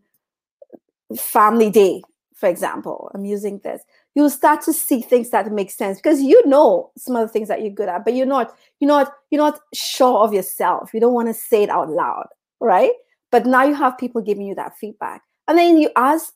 family 1.16 1.70
day 1.70 2.02
for 2.38 2.48
example, 2.48 3.12
I'm 3.16 3.26
using 3.26 3.60
this, 3.64 3.82
you'll 4.14 4.30
start 4.30 4.62
to 4.62 4.74
see 4.74 5.02
things 5.02 5.32
that 5.32 5.52
make 5.52 5.72
sense 5.72 5.98
because 5.98 6.22
you 6.22 6.48
know 6.48 6.92
some 6.96 7.16
of 7.16 7.28
the 7.28 7.34
things 7.34 7.48
that 7.48 7.64
you're 7.64 7.72
good 7.72 7.90
at, 7.90 8.06
but 8.06 8.14
you're 8.14 8.28
not, 8.28 8.56
you're 8.80 8.88
not, 8.88 9.12
you're 9.32 9.42
not 9.42 9.60
sure 9.74 10.20
of 10.20 10.34
yourself. 10.34 10.94
You 10.94 11.00
don't 11.00 11.16
want 11.16 11.30
to 11.30 11.34
say 11.34 11.64
it 11.64 11.70
out 11.70 11.90
loud, 11.90 12.28
right? 12.60 12.92
But 13.32 13.48
now 13.48 13.64
you 13.64 13.74
have 13.74 13.98
people 13.98 14.22
giving 14.22 14.46
you 14.46 14.54
that 14.54 14.78
feedback. 14.78 15.24
And 15.48 15.58
then 15.58 15.80
you 15.80 15.90
ask 15.96 16.32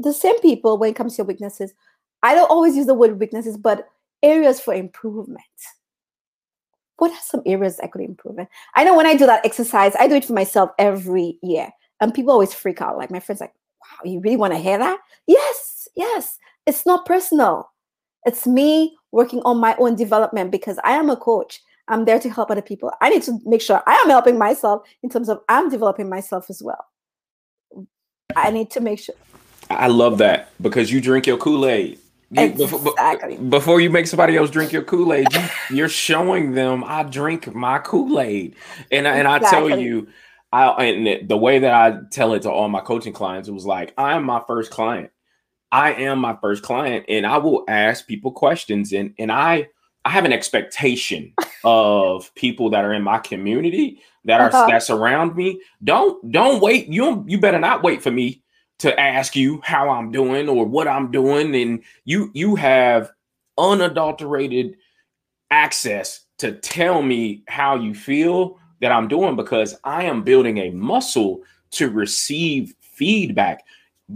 the 0.00 0.12
same 0.12 0.40
people 0.40 0.76
when 0.76 0.90
it 0.90 0.96
comes 0.96 1.14
to 1.14 1.18
your 1.18 1.26
weaknesses. 1.26 1.72
I 2.24 2.34
don't 2.34 2.50
always 2.50 2.74
use 2.76 2.86
the 2.86 2.94
word 2.94 3.20
weaknesses, 3.20 3.56
but 3.56 3.88
areas 4.24 4.60
for 4.60 4.74
improvement. 4.74 5.44
What 6.96 7.12
are 7.12 7.20
some 7.22 7.42
areas 7.46 7.78
I 7.78 7.86
could 7.86 8.00
improve 8.00 8.40
in? 8.40 8.48
I 8.74 8.82
know 8.82 8.96
when 8.96 9.06
I 9.06 9.14
do 9.14 9.26
that 9.26 9.46
exercise, 9.46 9.94
I 10.00 10.08
do 10.08 10.16
it 10.16 10.24
for 10.24 10.32
myself 10.32 10.70
every 10.80 11.38
year. 11.44 11.70
And 12.00 12.12
people 12.12 12.32
always 12.32 12.52
freak 12.52 12.82
out. 12.82 12.96
Like 12.96 13.12
my 13.12 13.20
friends, 13.20 13.40
like, 13.40 13.54
wow, 13.90 14.10
you 14.10 14.20
really 14.20 14.36
want 14.36 14.52
to 14.52 14.58
hear 14.58 14.78
that? 14.78 14.98
Yes, 15.26 15.88
yes. 15.96 16.38
It's 16.66 16.84
not 16.84 17.06
personal. 17.06 17.70
It's 18.24 18.46
me 18.46 18.96
working 19.12 19.40
on 19.44 19.58
my 19.58 19.74
own 19.78 19.96
development 19.96 20.50
because 20.50 20.78
I 20.84 20.92
am 20.92 21.10
a 21.10 21.16
coach. 21.16 21.60
I'm 21.88 22.04
there 22.04 22.20
to 22.20 22.28
help 22.28 22.50
other 22.50 22.62
people. 22.62 22.92
I 23.00 23.08
need 23.08 23.22
to 23.22 23.38
make 23.44 23.62
sure 23.62 23.82
I 23.86 23.94
am 23.94 24.10
helping 24.10 24.36
myself 24.38 24.82
in 25.02 25.08
terms 25.08 25.28
of 25.28 25.40
I'm 25.48 25.70
developing 25.70 26.08
myself 26.08 26.50
as 26.50 26.62
well. 26.62 26.84
I 28.36 28.50
need 28.50 28.70
to 28.72 28.80
make 28.80 28.98
sure. 28.98 29.14
I 29.70 29.86
love 29.86 30.18
that 30.18 30.50
because 30.60 30.92
you 30.92 31.00
drink 31.00 31.26
your 31.26 31.38
Kool 31.38 31.66
Aid. 31.66 31.98
Exactly. 32.30 33.36
Before, 33.36 33.48
before, 33.48 33.80
you 33.80 33.88
make 33.88 34.06
somebody 34.06 34.36
else 34.36 34.50
drink 34.50 34.70
your 34.70 34.82
Kool 34.82 35.14
Aid, 35.14 35.28
you, 35.70 35.84
are 35.84 35.88
showing 35.88 36.52
them 36.52 36.84
I 36.84 37.02
drink 37.02 37.54
my 37.54 37.78
Kool 37.78 38.20
Aid, 38.20 38.54
and 38.92 39.06
and 39.06 39.26
I 39.26 39.38
tell 39.38 39.78
you, 39.78 40.08
I 40.52 40.84
and 40.84 41.28
the 41.28 41.36
way 41.36 41.58
that 41.58 41.74
I 41.74 41.98
tell 42.10 42.32
it 42.34 42.42
to 42.42 42.50
all 42.50 42.68
my 42.68 42.80
coaching 42.80 43.12
clients, 43.12 43.48
it 43.48 43.52
was 43.52 43.66
like, 43.66 43.92
I 43.98 44.14
am 44.14 44.24
my 44.24 44.42
first 44.46 44.70
client. 44.70 45.10
I 45.70 45.92
am 45.92 46.18
my 46.18 46.36
first 46.40 46.62
client, 46.62 47.04
and 47.08 47.26
I 47.26 47.36
will 47.38 47.64
ask 47.68 48.06
people 48.06 48.32
questions, 48.32 48.92
and 48.92 49.14
and 49.18 49.30
I 49.30 49.68
I 50.04 50.10
have 50.10 50.24
an 50.24 50.32
expectation 50.32 51.34
of 51.64 52.34
people 52.34 52.70
that 52.70 52.84
are 52.84 52.94
in 52.94 53.02
my 53.02 53.18
community 53.18 54.00
that 54.24 54.40
are 54.40 54.48
uh-huh. 54.48 54.66
that 54.68 54.82
surround 54.82 55.36
me. 55.36 55.60
Don't 55.84 56.32
don't 56.32 56.62
wait. 56.62 56.88
You 56.88 57.24
you 57.26 57.38
better 57.38 57.58
not 57.58 57.82
wait 57.82 58.02
for 58.02 58.10
me 58.10 58.42
to 58.78 58.98
ask 58.98 59.36
you 59.36 59.60
how 59.62 59.90
I'm 59.90 60.10
doing 60.10 60.48
or 60.48 60.64
what 60.64 60.88
I'm 60.88 61.10
doing, 61.10 61.54
and 61.54 61.82
you 62.04 62.30
you 62.32 62.54
have 62.54 63.10
unadulterated 63.58 64.76
access 65.50 66.24
to 66.38 66.52
tell 66.52 67.02
me 67.02 67.42
how 67.48 67.74
you 67.74 67.94
feel 67.94 68.57
that 68.80 68.92
I'm 68.92 69.08
doing 69.08 69.36
because 69.36 69.76
I 69.84 70.04
am 70.04 70.22
building 70.22 70.58
a 70.58 70.70
muscle 70.70 71.42
to 71.72 71.90
receive 71.90 72.74
feedback, 72.80 73.64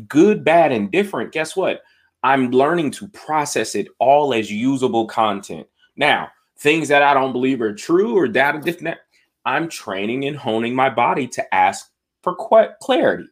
good, 0.09 0.45
bad, 0.45 0.73
and 0.73 0.91
different. 0.91 1.33
Guess 1.33 1.57
what? 1.57 1.83
I'm 2.23 2.51
learning 2.51 2.93
to 2.93 3.09
process 3.09 3.75
it 3.75 3.89
all 3.99 4.33
as 4.33 4.51
usable 4.51 5.07
content. 5.07 5.67
Now, 5.97 6.31
things 6.59 6.89
that 6.89 7.03
I 7.03 7.15
don't 7.15 7.33
believe 7.33 7.61
are 7.61 7.75
true 7.75 8.17
or 8.17 8.29
data 8.29 8.61
different, 8.61 8.99
I'm 9.45 9.69
training 9.69 10.25
and 10.25 10.37
honing 10.37 10.75
my 10.75 10.89
body 10.89 11.27
to 11.29 11.55
ask 11.55 11.91
for 12.23 12.35
clarity, 12.35 13.29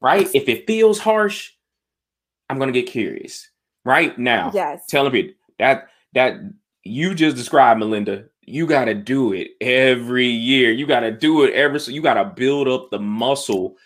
right? 0.00 0.28
If 0.34 0.48
it 0.48 0.66
feels 0.66 0.98
harsh, 0.98 1.52
I'm 2.50 2.58
going 2.58 2.72
to 2.72 2.78
get 2.78 2.90
curious, 2.90 3.48
right? 3.84 4.16
Now, 4.18 4.50
yes. 4.52 4.86
telling 4.86 5.12
me 5.12 5.34
that 5.58 5.88
that 6.12 6.36
you 6.84 7.14
just 7.14 7.36
described, 7.36 7.80
Melinda, 7.80 8.26
you 8.46 8.66
got 8.66 8.84
to 8.84 8.94
do 8.94 9.32
it 9.32 9.50
every 9.60 10.28
year. 10.28 10.70
You 10.70 10.86
got 10.86 11.00
to 11.00 11.10
do 11.10 11.42
it 11.42 11.52
every 11.52 11.80
so 11.80 11.90
you 11.90 12.00
got 12.00 12.14
to 12.14 12.24
build 12.24 12.68
up 12.68 12.90
the 12.90 12.98
muscle 12.98 13.76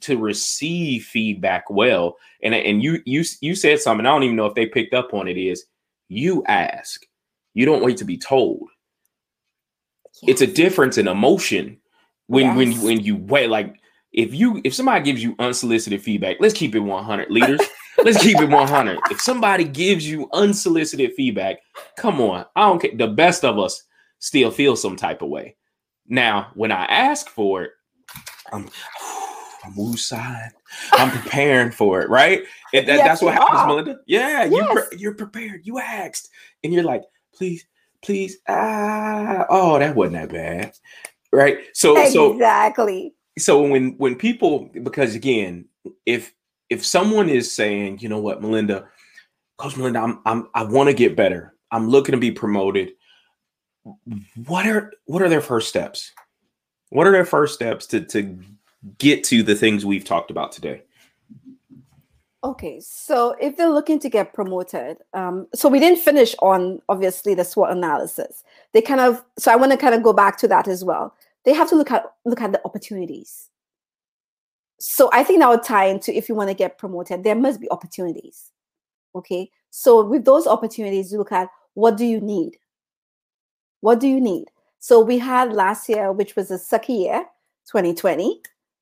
to 0.00 0.18
receive 0.18 1.04
feedback 1.04 1.70
well. 1.70 2.16
And 2.42 2.54
and 2.54 2.82
you 2.82 3.00
you 3.06 3.24
you 3.40 3.54
said 3.54 3.80
something 3.80 4.04
I 4.04 4.10
don't 4.10 4.24
even 4.24 4.36
know 4.36 4.46
if 4.46 4.54
they 4.54 4.66
picked 4.66 4.92
up 4.92 5.14
on 5.14 5.28
it 5.28 5.38
is 5.38 5.64
you 6.08 6.44
ask. 6.46 7.06
You 7.54 7.64
don't 7.64 7.82
wait 7.82 7.96
to 7.98 8.04
be 8.04 8.18
told. 8.18 8.68
Yes. 10.22 10.32
It's 10.32 10.42
a 10.42 10.52
difference 10.52 10.98
in 10.98 11.08
emotion 11.08 11.78
when 12.26 12.46
yes. 12.46 12.56
when 12.56 12.82
when 12.82 13.00
you 13.00 13.16
wait 13.16 13.48
like 13.50 13.76
if 14.12 14.34
you 14.34 14.60
if 14.64 14.74
somebody 14.74 15.04
gives 15.04 15.22
you 15.22 15.36
unsolicited 15.38 16.02
feedback, 16.02 16.36
let's 16.40 16.54
keep 16.54 16.74
it 16.74 16.80
100 16.80 17.30
leaders. 17.30 17.60
let's 18.04 18.20
keep 18.20 18.40
it 18.40 18.50
100. 18.50 18.98
If 19.10 19.20
somebody 19.20 19.64
gives 19.64 20.08
you 20.08 20.28
unsolicited 20.32 21.12
feedback, 21.14 21.58
come 21.96 22.20
on. 22.20 22.46
I 22.56 22.68
don't 22.68 22.80
care. 22.80 22.96
The 22.96 23.08
best 23.08 23.44
of 23.44 23.58
us 23.58 23.84
still 24.18 24.50
feel 24.50 24.76
some 24.76 24.96
type 24.96 25.22
of 25.22 25.28
way. 25.28 25.56
Now, 26.06 26.50
when 26.54 26.72
I 26.72 26.84
ask 26.86 27.28
for 27.28 27.64
it, 27.64 27.70
I'm 28.52 28.68
I'm 29.64 29.74
wooside. 29.74 30.50
I'm 30.92 31.10
preparing 31.10 31.70
for 31.70 32.00
it, 32.00 32.08
right? 32.08 32.44
that, 32.72 32.86
yes, 32.86 33.06
that's 33.06 33.22
what 33.22 33.34
happens, 33.34 33.60
are. 33.60 33.66
Melinda. 33.66 33.98
Yeah, 34.06 34.44
yes. 34.44 34.52
you 34.52 34.66
pre- 34.66 34.98
you're 34.98 35.14
prepared. 35.14 35.62
You 35.64 35.78
asked, 35.78 36.30
and 36.62 36.72
you're 36.72 36.84
like, 36.84 37.02
please, 37.34 37.66
please. 38.02 38.38
Ah, 38.48 39.46
oh, 39.48 39.78
that 39.78 39.96
wasn't 39.96 40.14
that 40.14 40.30
bad, 40.30 40.72
right? 41.32 41.58
So, 41.74 41.92
exactly. 41.92 42.12
so 42.12 42.32
exactly. 42.32 43.14
So 43.38 43.62
when 43.62 43.96
when 43.98 44.16
people, 44.16 44.70
because 44.82 45.14
again, 45.14 45.66
if 46.06 46.32
if 46.70 46.84
someone 46.84 47.28
is 47.28 47.50
saying, 47.50 47.98
you 48.00 48.08
know 48.08 48.20
what, 48.20 48.40
Melinda, 48.40 48.88
Coach 49.56 49.76
Melinda, 49.76 50.00
I'm 50.00 50.20
I'm 50.24 50.48
I 50.54 50.64
want 50.64 50.88
to 50.88 50.94
get 50.94 51.16
better. 51.16 51.54
I'm 51.70 51.88
looking 51.88 52.12
to 52.12 52.18
be 52.18 52.30
promoted 52.30 52.92
what 54.46 54.66
are 54.66 54.92
what 55.06 55.22
are 55.22 55.28
their 55.28 55.40
first 55.40 55.68
steps? 55.68 56.12
What 56.90 57.06
are 57.06 57.12
their 57.12 57.24
first 57.24 57.54
steps 57.54 57.86
to 57.88 58.00
to 58.00 58.38
get 58.98 59.24
to 59.24 59.42
the 59.42 59.54
things 59.54 59.84
we've 59.84 60.04
talked 60.04 60.30
about 60.30 60.52
today? 60.52 60.82
Okay, 62.44 62.78
so 62.80 63.34
if 63.40 63.56
they're 63.56 63.68
looking 63.68 63.98
to 63.98 64.08
get 64.08 64.32
promoted, 64.32 64.98
um, 65.12 65.48
so 65.54 65.68
we 65.68 65.80
didn't 65.80 65.98
finish 65.98 66.36
on 66.40 66.80
obviously 66.88 67.34
the 67.34 67.44
SWOT 67.44 67.72
analysis. 67.72 68.44
They 68.72 68.80
kind 68.80 69.00
of 69.00 69.24
so 69.38 69.52
I 69.52 69.56
want 69.56 69.72
to 69.72 69.78
kind 69.78 69.94
of 69.94 70.02
go 70.02 70.12
back 70.12 70.38
to 70.38 70.48
that 70.48 70.68
as 70.68 70.84
well. 70.84 71.14
They 71.44 71.52
have 71.52 71.68
to 71.70 71.76
look 71.76 71.90
at 71.90 72.04
look 72.24 72.40
at 72.40 72.52
the 72.52 72.60
opportunities. 72.64 73.50
So 74.78 75.10
I 75.12 75.24
think 75.24 75.40
that 75.40 75.48
would 75.48 75.64
tie 75.64 75.86
into 75.86 76.16
if 76.16 76.28
you 76.28 76.36
want 76.36 76.48
to 76.50 76.54
get 76.54 76.78
promoted, 76.78 77.24
there 77.24 77.34
must 77.34 77.60
be 77.60 77.70
opportunities. 77.70 78.52
Okay, 79.16 79.50
so 79.70 80.04
with 80.04 80.24
those 80.24 80.46
opportunities, 80.46 81.10
you 81.10 81.18
look 81.18 81.32
at 81.32 81.48
what 81.74 81.96
do 81.96 82.04
you 82.04 82.20
need 82.20 82.56
what 83.80 84.00
do 84.00 84.08
you 84.08 84.20
need? 84.20 84.46
So 84.80 85.00
we 85.00 85.18
had 85.18 85.52
last 85.52 85.88
year, 85.88 86.12
which 86.12 86.36
was 86.36 86.50
a 86.50 86.54
sucky 86.54 87.00
year, 87.00 87.24
2020. 87.70 88.40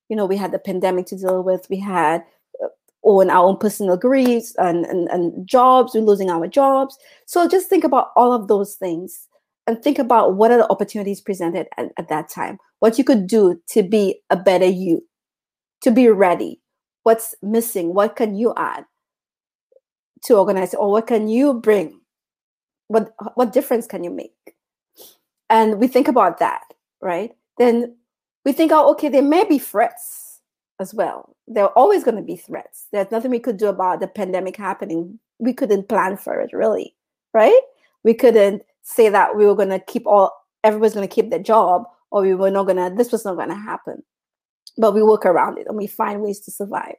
You 0.09 0.15
know, 0.15 0.25
we 0.25 0.37
had 0.37 0.51
the 0.51 0.59
pandemic 0.59 1.05
to 1.07 1.17
deal 1.17 1.43
with. 1.43 1.67
We 1.69 1.79
had 1.79 2.23
uh, 2.63 2.67
on 3.03 3.29
our 3.29 3.45
own 3.45 3.57
personal 3.57 3.97
griefs 3.97 4.55
and, 4.57 4.85
and, 4.85 5.07
and 5.09 5.47
jobs, 5.47 5.93
we're 5.93 6.01
losing 6.01 6.29
our 6.29 6.47
jobs. 6.47 6.97
So 7.25 7.47
just 7.47 7.67
think 7.67 7.83
about 7.83 8.11
all 8.15 8.31
of 8.31 8.47
those 8.47 8.75
things 8.75 9.27
and 9.65 9.81
think 9.83 9.99
about 9.99 10.35
what 10.35 10.51
are 10.51 10.57
the 10.57 10.71
opportunities 10.71 11.19
presented 11.19 11.67
at, 11.77 11.91
at 11.97 12.07
that 12.09 12.29
time, 12.29 12.57
what 12.79 12.97
you 12.97 13.03
could 13.03 13.27
do 13.27 13.61
to 13.69 13.83
be 13.83 14.21
a 14.29 14.37
better 14.37 14.65
you, 14.65 15.05
to 15.81 15.91
be 15.91 16.07
ready. 16.09 16.61
What's 17.03 17.35
missing? 17.41 17.93
What 17.93 18.15
can 18.15 18.35
you 18.35 18.53
add 18.57 18.85
to 20.23 20.35
organize, 20.35 20.73
or 20.73 20.91
what 20.91 21.07
can 21.07 21.27
you 21.27 21.53
bring? 21.53 22.01
What 22.87 23.13
what 23.35 23.53
difference 23.53 23.87
can 23.87 24.03
you 24.03 24.09
make? 24.09 24.56
And 25.49 25.79
we 25.79 25.87
think 25.87 26.07
about 26.07 26.39
that, 26.39 26.73
right? 27.01 27.31
Then 27.57 27.95
we 28.45 28.51
think, 28.51 28.71
oh, 28.71 28.91
okay, 28.91 29.09
there 29.09 29.21
may 29.21 29.43
be 29.43 29.59
threats 29.59 30.41
as 30.79 30.93
well. 30.93 31.35
There 31.47 31.63
are 31.63 31.73
always 31.75 32.03
going 32.03 32.17
to 32.17 32.23
be 32.23 32.35
threats. 32.35 32.87
There's 32.91 33.11
nothing 33.11 33.31
we 33.31 33.39
could 33.39 33.57
do 33.57 33.67
about 33.67 33.99
the 33.99 34.07
pandemic 34.07 34.57
happening. 34.57 35.19
We 35.39 35.53
couldn't 35.53 35.89
plan 35.89 36.17
for 36.17 36.39
it, 36.39 36.51
really, 36.53 36.95
right? 37.33 37.59
We 38.03 38.13
couldn't 38.13 38.63
say 38.83 39.09
that 39.09 39.35
we 39.35 39.45
were 39.45 39.55
going 39.55 39.69
to 39.69 39.79
keep 39.79 40.05
all 40.05 40.31
everybody's 40.63 40.93
going 40.93 41.07
to 41.07 41.13
keep 41.13 41.29
their 41.29 41.39
job 41.39 41.83
or 42.11 42.21
we 42.21 42.33
were 42.35 42.51
not 42.51 42.63
going 42.63 42.77
to, 42.77 42.95
this 42.95 43.11
was 43.11 43.25
not 43.25 43.35
going 43.35 43.49
to 43.49 43.55
happen. 43.55 44.03
But 44.77 44.93
we 44.93 45.01
work 45.01 45.25
around 45.25 45.57
it 45.57 45.67
and 45.67 45.77
we 45.77 45.87
find 45.87 46.21
ways 46.21 46.39
to 46.41 46.51
survive. 46.51 46.95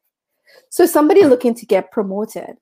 So, 0.70 0.86
somebody 0.86 1.24
looking 1.24 1.54
to 1.54 1.66
get 1.66 1.92
promoted, 1.92 2.56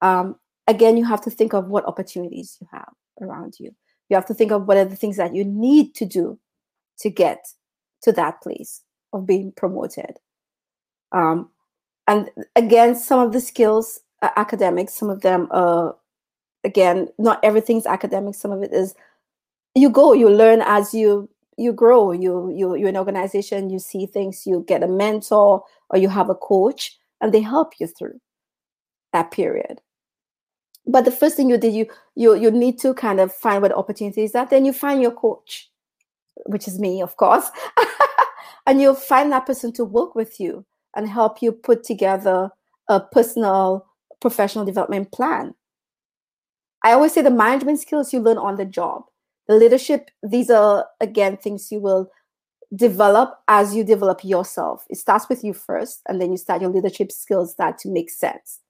um, 0.00 0.36
again, 0.66 0.96
you 0.96 1.04
have 1.04 1.20
to 1.22 1.30
think 1.30 1.52
of 1.52 1.66
what 1.68 1.84
opportunities 1.86 2.56
you 2.60 2.68
have 2.72 2.92
around 3.20 3.56
you. 3.58 3.74
You 4.08 4.16
have 4.16 4.26
to 4.26 4.34
think 4.34 4.52
of 4.52 4.66
what 4.66 4.76
are 4.76 4.84
the 4.84 4.96
things 4.96 5.16
that 5.16 5.34
you 5.34 5.44
need 5.44 5.94
to 5.96 6.04
do 6.04 6.38
to 6.98 7.10
get 7.10 7.46
to 8.02 8.12
that 8.12 8.40
place 8.42 8.82
of 9.12 9.26
being 9.26 9.52
promoted. 9.52 10.18
Um, 11.12 11.50
and 12.06 12.30
again, 12.54 12.94
some 12.94 13.20
of 13.20 13.32
the 13.32 13.40
skills 13.40 14.00
are 14.22 14.32
academic, 14.36 14.90
some 14.90 15.10
of 15.10 15.22
them 15.22 15.48
are, 15.50 15.96
again, 16.64 17.08
not 17.18 17.40
everything's 17.42 17.86
academic, 17.86 18.34
some 18.34 18.52
of 18.52 18.62
it 18.62 18.72
is 18.72 18.94
you 19.74 19.90
go, 19.90 20.12
you 20.12 20.28
learn 20.30 20.62
as 20.62 20.94
you 20.94 21.28
you 21.56 21.72
grow. 21.72 22.12
You 22.12 22.50
you 22.50 22.74
you're 22.74 22.88
an 22.88 22.96
organization 22.96 23.70
you 23.70 23.78
see 23.78 24.06
things 24.06 24.46
you 24.46 24.64
get 24.66 24.82
a 24.82 24.88
mentor 24.88 25.62
or 25.90 25.98
you 25.98 26.08
have 26.08 26.30
a 26.30 26.34
coach 26.34 26.98
and 27.20 27.32
they 27.32 27.40
help 27.40 27.74
you 27.78 27.86
through 27.86 28.20
that 29.12 29.30
period 29.30 29.80
but 30.86 31.04
the 31.04 31.10
first 31.10 31.36
thing 31.36 31.48
you 31.48 31.58
did 31.58 31.72
you 31.72 31.86
you 32.14 32.34
you 32.34 32.50
need 32.50 32.78
to 32.78 32.94
kind 32.94 33.20
of 33.20 33.32
find 33.32 33.62
what 33.62 33.72
opportunities 33.72 34.34
are 34.34 34.46
then 34.46 34.64
you 34.64 34.72
find 34.72 35.00
your 35.00 35.10
coach 35.10 35.70
which 36.46 36.68
is 36.68 36.78
me 36.78 37.00
of 37.00 37.16
course. 37.16 37.50
And 38.66 38.80
you'll 38.80 38.94
find 38.94 39.30
that 39.32 39.46
person 39.46 39.72
to 39.72 39.84
work 39.84 40.14
with 40.14 40.40
you 40.40 40.64
and 40.96 41.08
help 41.08 41.42
you 41.42 41.52
put 41.52 41.84
together 41.84 42.50
a 42.88 43.00
personal 43.00 43.86
professional 44.20 44.64
development 44.64 45.12
plan. 45.12 45.54
I 46.82 46.92
always 46.92 47.12
say 47.12 47.22
the 47.22 47.30
management 47.30 47.80
skills 47.80 48.12
you 48.12 48.20
learn 48.20 48.38
on 48.38 48.56
the 48.56 48.64
job. 48.64 49.04
The 49.48 49.54
leadership 49.54 50.10
these 50.22 50.48
are 50.48 50.86
again 51.00 51.36
things 51.36 51.70
you 51.70 51.80
will 51.80 52.10
develop 52.74 53.38
as 53.48 53.74
you 53.74 53.84
develop 53.84 54.24
yourself. 54.24 54.86
It 54.88 54.96
starts 54.96 55.28
with 55.28 55.44
you 55.44 55.52
first 55.52 56.00
and 56.08 56.20
then 56.20 56.30
you 56.30 56.38
start 56.38 56.62
your 56.62 56.70
leadership 56.70 57.12
skills 57.12 57.52
start 57.52 57.76
to 57.78 57.90
make 57.90 58.10
sense 58.10 58.60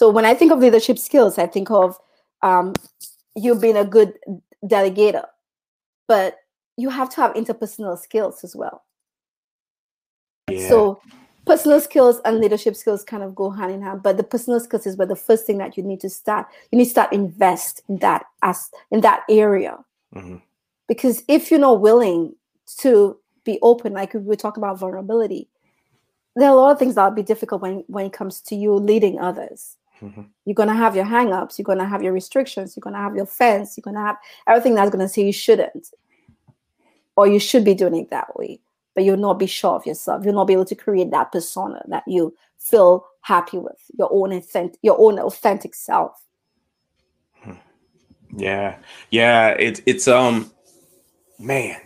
so 0.00 0.08
when 0.08 0.24
i 0.24 0.32
think 0.32 0.50
of 0.50 0.60
leadership 0.60 0.98
skills 0.98 1.36
i 1.36 1.46
think 1.46 1.70
of 1.70 1.98
um, 2.42 2.72
you 3.36 3.54
being 3.54 3.76
a 3.76 3.84
good 3.84 4.14
delegator 4.64 5.26
but 6.08 6.38
you 6.78 6.88
have 6.88 7.10
to 7.10 7.16
have 7.16 7.34
interpersonal 7.34 7.98
skills 7.98 8.42
as 8.42 8.56
well 8.56 8.82
yeah. 10.50 10.66
so 10.70 10.98
personal 11.44 11.80
skills 11.80 12.18
and 12.24 12.40
leadership 12.40 12.74
skills 12.74 13.04
kind 13.04 13.22
of 13.22 13.34
go 13.34 13.50
hand 13.50 13.72
in 13.72 13.82
hand 13.82 14.02
but 14.02 14.16
the 14.16 14.22
personal 14.22 14.58
skills 14.58 14.86
is 14.86 14.96
where 14.96 15.06
the 15.06 15.22
first 15.28 15.46
thing 15.46 15.58
that 15.58 15.76
you 15.76 15.82
need 15.82 16.00
to 16.00 16.08
start 16.08 16.46
you 16.72 16.78
need 16.78 16.86
to 16.86 16.90
start 16.90 17.12
invest 17.12 17.82
in 17.90 17.98
that 17.98 18.24
as 18.42 18.70
in 18.90 19.02
that 19.02 19.22
area 19.28 19.76
mm-hmm. 20.14 20.36
because 20.88 21.22
if 21.28 21.50
you're 21.50 21.60
not 21.60 21.82
willing 21.82 22.34
to 22.78 23.18
be 23.44 23.58
open 23.60 23.92
like 23.92 24.14
we 24.14 24.20
were 24.20 24.42
talking 24.44 24.62
about 24.62 24.78
vulnerability 24.78 25.46
there 26.36 26.48
are 26.48 26.56
a 26.56 26.60
lot 26.60 26.72
of 26.72 26.78
things 26.78 26.94
that 26.94 27.04
will 27.04 27.22
be 27.22 27.22
difficult 27.34 27.60
when 27.60 27.84
when 27.88 28.06
it 28.06 28.14
comes 28.14 28.40
to 28.40 28.56
you 28.56 28.72
leading 28.72 29.18
others 29.18 29.76
mm-hmm. 30.02 30.22
you're 30.44 30.54
going 30.54 30.68
to 30.68 30.74
have 30.74 30.96
your 30.96 31.04
hang-ups 31.04 31.58
you're 31.58 31.64
going 31.64 31.78
to 31.78 31.86
have 31.86 32.02
your 32.02 32.12
restrictions 32.12 32.76
you're 32.76 32.82
going 32.82 32.94
to 32.94 33.00
have 33.00 33.16
your 33.16 33.26
fence 33.26 33.76
you're 33.76 33.82
going 33.82 33.96
to 33.96 34.00
have 34.00 34.16
everything 34.46 34.74
that's 34.74 34.90
going 34.90 35.04
to 35.04 35.08
say 35.08 35.24
you 35.24 35.32
shouldn't 35.32 35.88
or 37.16 37.26
you 37.26 37.38
should 37.38 37.64
be 37.64 37.74
doing 37.74 37.96
it 37.96 38.10
that 38.10 38.36
way 38.36 38.60
but 38.94 39.04
you'll 39.04 39.16
not 39.16 39.38
be 39.38 39.46
sure 39.46 39.76
of 39.76 39.86
yourself. 39.86 40.24
You'll 40.24 40.34
not 40.34 40.46
be 40.46 40.52
able 40.52 40.64
to 40.66 40.74
create 40.74 41.10
that 41.10 41.32
persona 41.32 41.82
that 41.88 42.04
you 42.06 42.36
feel 42.58 43.06
happy 43.22 43.58
with, 43.58 43.78
your 43.98 44.08
own 44.12 44.32
authentic, 44.32 44.78
your 44.82 45.00
own 45.00 45.18
authentic 45.18 45.74
self. 45.74 46.22
Hmm. 47.42 47.52
Yeah, 48.36 48.76
yeah. 49.10 49.56
It's 49.58 49.80
it's 49.86 50.08
um, 50.08 50.50
man. 51.38 51.80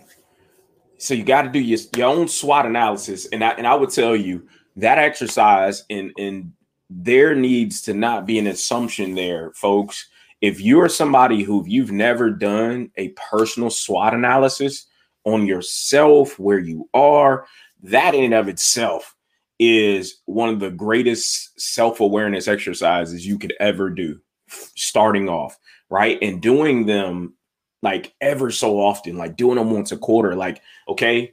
So 0.98 1.12
you 1.14 1.24
got 1.24 1.42
to 1.42 1.50
do 1.50 1.60
your 1.60 1.78
your 1.96 2.08
own 2.08 2.28
SWOT 2.28 2.66
analysis, 2.66 3.26
and 3.26 3.44
I 3.44 3.50
and 3.50 3.66
I 3.66 3.74
would 3.74 3.90
tell 3.90 4.16
you 4.16 4.48
that 4.76 4.98
exercise 4.98 5.84
in 5.88 6.12
and 6.18 6.52
there 6.96 7.34
needs 7.34 7.82
to 7.82 7.94
not 7.94 8.26
be 8.26 8.38
an 8.38 8.46
assumption 8.46 9.14
there, 9.14 9.52
folks. 9.52 10.08
If 10.40 10.60
you're 10.60 10.88
somebody 10.88 11.42
who 11.42 11.64
you've 11.66 11.92
never 11.92 12.30
done 12.30 12.90
a 12.96 13.08
personal 13.10 13.70
SWOT 13.70 14.14
analysis, 14.14 14.86
on 15.24 15.46
yourself, 15.46 16.38
where 16.38 16.58
you 16.58 16.88
are, 16.94 17.46
that 17.82 18.14
in 18.14 18.24
and 18.24 18.34
of 18.34 18.48
itself 18.48 19.16
is 19.58 20.20
one 20.26 20.48
of 20.48 20.60
the 20.60 20.70
greatest 20.70 21.58
self 21.60 22.00
awareness 22.00 22.48
exercises 22.48 23.26
you 23.26 23.38
could 23.38 23.54
ever 23.60 23.90
do, 23.90 24.20
starting 24.48 25.28
off, 25.28 25.58
right? 25.90 26.18
And 26.22 26.40
doing 26.40 26.86
them 26.86 27.34
like 27.82 28.14
ever 28.20 28.50
so 28.50 28.78
often, 28.78 29.16
like 29.16 29.36
doing 29.36 29.56
them 29.56 29.70
once 29.70 29.92
a 29.92 29.96
quarter, 29.96 30.34
like, 30.34 30.60
okay, 30.88 31.32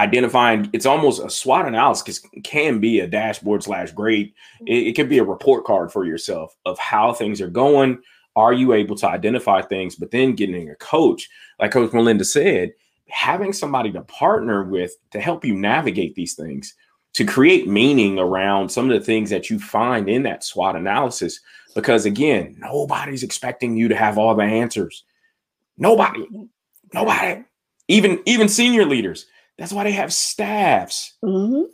identifying 0.00 0.70
it's 0.72 0.86
almost 0.86 1.22
a 1.22 1.30
SWOT 1.30 1.66
analysis 1.66 2.20
can 2.42 2.80
be 2.80 3.00
a 3.00 3.06
dashboard 3.06 3.62
slash 3.62 3.92
grade. 3.92 4.32
It, 4.66 4.88
it 4.88 4.96
can 4.96 5.08
be 5.08 5.18
a 5.18 5.24
report 5.24 5.64
card 5.64 5.92
for 5.92 6.04
yourself 6.04 6.56
of 6.64 6.78
how 6.78 7.12
things 7.12 7.40
are 7.40 7.50
going. 7.50 8.00
Are 8.36 8.52
you 8.52 8.72
able 8.72 8.96
to 8.96 9.08
identify 9.08 9.60
things? 9.62 9.96
But 9.96 10.10
then 10.10 10.34
getting 10.34 10.70
a 10.70 10.74
coach, 10.76 11.28
like 11.58 11.72
Coach 11.72 11.92
Melinda 11.92 12.24
said, 12.24 12.72
having 13.08 13.52
somebody 13.52 13.92
to 13.92 14.02
partner 14.02 14.64
with 14.64 14.92
to 15.10 15.20
help 15.20 15.44
you 15.44 15.54
navigate 15.54 16.14
these 16.14 16.34
things, 16.34 16.74
to 17.14 17.24
create 17.24 17.68
meaning 17.68 18.18
around 18.18 18.68
some 18.70 18.90
of 18.90 18.98
the 18.98 19.04
things 19.04 19.30
that 19.30 19.50
you 19.50 19.58
find 19.58 20.08
in 20.08 20.22
that 20.22 20.44
SWOT 20.44 20.76
analysis. 20.76 21.40
Because 21.74 22.06
again, 22.06 22.56
nobody's 22.58 23.22
expecting 23.22 23.76
you 23.76 23.88
to 23.88 23.96
have 23.96 24.16
all 24.16 24.34
the 24.34 24.44
answers. 24.44 25.04
Nobody, 25.76 26.20
mm-hmm. 26.20 26.44
nobody, 26.94 27.42
even 27.88 28.20
even 28.26 28.48
senior 28.48 28.84
leaders. 28.84 29.26
That's 29.60 29.72
why 29.72 29.84
they 29.84 29.92
have 29.92 30.12
staffs. 30.12 31.16
Mm-hmm. 31.24 31.70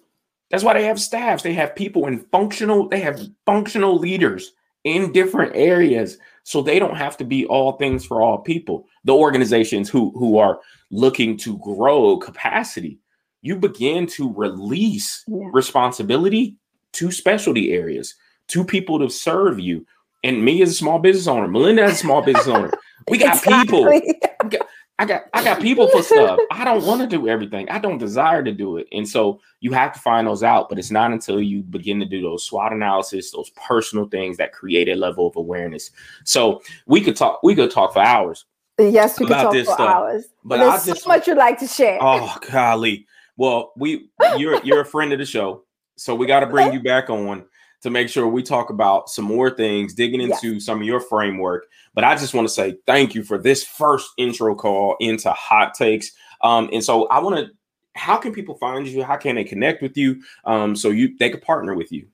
That's 0.50 0.62
why 0.62 0.74
they 0.74 0.84
have 0.84 1.00
staffs. 1.00 1.42
They 1.42 1.54
have 1.54 1.74
people 1.74 2.06
in 2.06 2.18
functional. 2.18 2.88
They 2.88 3.00
have 3.00 3.20
functional 3.46 3.96
leaders 3.96 4.52
in 4.86 5.12
different 5.12 5.56
areas 5.56 6.18
so 6.44 6.62
they 6.62 6.78
don't 6.78 6.96
have 6.96 7.16
to 7.16 7.24
be 7.24 7.44
all 7.46 7.72
things 7.72 8.06
for 8.06 8.22
all 8.22 8.38
people 8.38 8.86
the 9.02 9.12
organizations 9.12 9.90
who 9.90 10.12
who 10.16 10.38
are 10.38 10.60
looking 10.92 11.36
to 11.36 11.58
grow 11.58 12.16
capacity 12.18 13.00
you 13.42 13.56
begin 13.56 14.06
to 14.06 14.32
release 14.34 15.24
yeah. 15.26 15.48
responsibility 15.52 16.56
to 16.92 17.10
specialty 17.10 17.72
areas 17.72 18.14
to 18.46 18.64
people 18.64 19.00
to 19.00 19.10
serve 19.10 19.58
you 19.58 19.84
and 20.22 20.44
me 20.44 20.62
as 20.62 20.70
a 20.70 20.74
small 20.74 21.00
business 21.00 21.26
owner 21.26 21.48
melinda 21.48 21.82
as 21.82 21.94
a 21.94 21.96
small 21.96 22.22
business 22.22 22.46
owner 22.46 22.70
we 23.10 23.18
got 23.18 23.36
exactly. 23.44 24.00
people 24.00 24.60
I 24.98 25.04
got 25.04 25.24
I 25.34 25.44
got 25.44 25.60
people 25.60 25.88
for 25.88 26.02
stuff. 26.02 26.38
I 26.50 26.64
don't 26.64 26.84
want 26.84 27.02
to 27.02 27.06
do 27.06 27.28
everything. 27.28 27.68
I 27.68 27.78
don't 27.78 27.98
desire 27.98 28.42
to 28.42 28.52
do 28.52 28.78
it. 28.78 28.86
And 28.92 29.06
so 29.06 29.40
you 29.60 29.72
have 29.72 29.92
to 29.92 30.00
find 30.00 30.26
those 30.26 30.42
out, 30.42 30.70
but 30.70 30.78
it's 30.78 30.90
not 30.90 31.12
until 31.12 31.40
you 31.40 31.62
begin 31.62 32.00
to 32.00 32.06
do 32.06 32.22
those 32.22 32.44
SWOT 32.44 32.72
analysis, 32.72 33.30
those 33.30 33.50
personal 33.50 34.08
things 34.08 34.38
that 34.38 34.52
create 34.52 34.88
a 34.88 34.94
level 34.94 35.26
of 35.26 35.36
awareness. 35.36 35.90
So 36.24 36.62
we 36.86 37.02
could 37.02 37.14
talk 37.14 37.42
we 37.42 37.54
could 37.54 37.70
talk 37.70 37.92
for 37.92 38.00
hours. 38.00 38.46
Yes, 38.78 39.20
we 39.20 39.26
could 39.26 39.34
talk 39.34 39.52
for 39.52 39.64
stuff. 39.64 39.80
hours. 39.80 40.28
But 40.44 40.58
there's 40.58 40.86
just, 40.86 41.02
so 41.02 41.08
much 41.08 41.26
you'd 41.26 41.36
like 41.36 41.58
to 41.58 41.66
share. 41.66 41.98
Oh 42.00 42.34
golly. 42.50 43.06
Well, 43.36 43.72
we 43.76 44.08
you're 44.38 44.62
you're 44.64 44.80
a 44.80 44.86
friend 44.86 45.12
of 45.12 45.18
the 45.18 45.26
show. 45.26 45.64
So 45.96 46.14
we 46.14 46.26
got 46.26 46.40
to 46.40 46.46
bring 46.46 46.72
you 46.74 46.82
back 46.82 47.10
on 47.10 47.44
to 47.82 47.90
make 47.90 48.08
sure 48.08 48.26
we 48.26 48.42
talk 48.42 48.70
about 48.70 49.08
some 49.08 49.24
more 49.24 49.50
things, 49.50 49.94
digging 49.94 50.20
into 50.20 50.54
yes. 50.54 50.64
some 50.64 50.80
of 50.80 50.86
your 50.86 51.00
framework. 51.00 51.66
But 51.94 52.04
I 52.04 52.14
just 52.14 52.34
want 52.34 52.48
to 52.48 52.52
say 52.52 52.76
thank 52.86 53.14
you 53.14 53.22
for 53.22 53.38
this 53.38 53.64
first 53.64 54.10
intro 54.16 54.54
call 54.54 54.96
into 55.00 55.30
hot 55.32 55.74
takes. 55.74 56.12
Um, 56.42 56.68
and 56.72 56.82
so 56.82 57.06
I 57.08 57.18
want 57.18 57.36
to, 57.36 57.50
how 57.94 58.16
can 58.16 58.32
people 58.32 58.56
find 58.56 58.86
you? 58.86 59.02
How 59.02 59.16
can 59.16 59.36
they 59.36 59.44
connect 59.44 59.82
with 59.82 59.96
you? 59.96 60.22
Um, 60.44 60.76
so 60.76 60.90
you 60.90 61.16
they 61.18 61.30
could 61.30 61.42
partner 61.42 61.74
with 61.74 61.90
you. 61.92 62.06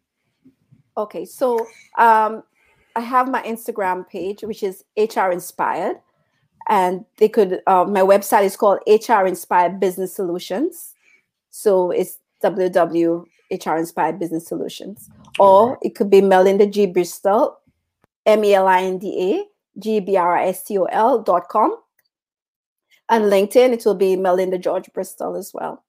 Okay, 0.96 1.25
so 1.25 1.59
um, 1.98 2.42
I 2.94 3.01
have 3.01 3.29
my 3.29 3.42
Instagram 3.42 4.09
page, 4.09 4.42
which 4.42 4.62
is 4.62 4.85
HR 4.96 5.31
Inspired, 5.33 5.96
and 6.68 7.05
they 7.16 7.29
could. 7.29 7.62
Uh, 7.66 7.85
my 7.85 8.03
website 8.03 8.44
is 8.44 8.57
called 8.57 8.79
HR 8.87 9.27
Inspired 9.27 9.81
Business 9.81 10.14
Solutions. 10.14 10.94
So 11.51 11.90
it's 11.90 12.18
www 12.44 13.27
HR 13.53 13.77
Inspired 13.77 14.18
Business 14.18 14.46
Solutions. 14.46 15.11
Or 15.38 15.79
it 15.83 15.95
could 15.95 16.11
be 16.11 16.21
Melinda 16.21 16.66
G. 16.66 16.87
Bristol, 16.87 17.59
M 18.27 18.45
E 18.45 18.55
L 18.55 18.68
I 18.68 18.83
N 18.83 18.99
D 18.99 19.35
A 19.35 19.81
G 19.81 20.01
B 20.01 20.16
R 20.16 20.37
I 20.37 20.49
S 20.49 20.64
T 20.64 20.79
O 20.79 20.85
L 20.85 21.23
dot 21.23 21.49
com. 21.49 21.77
And 23.09 23.25
LinkedIn, 23.25 23.73
it 23.73 23.83
will 23.85 23.95
be 23.95 24.16
Melinda 24.16 24.59
George 24.59 24.90
Bristol 24.95 25.37
as 25.37 25.53
well. 25.53 25.85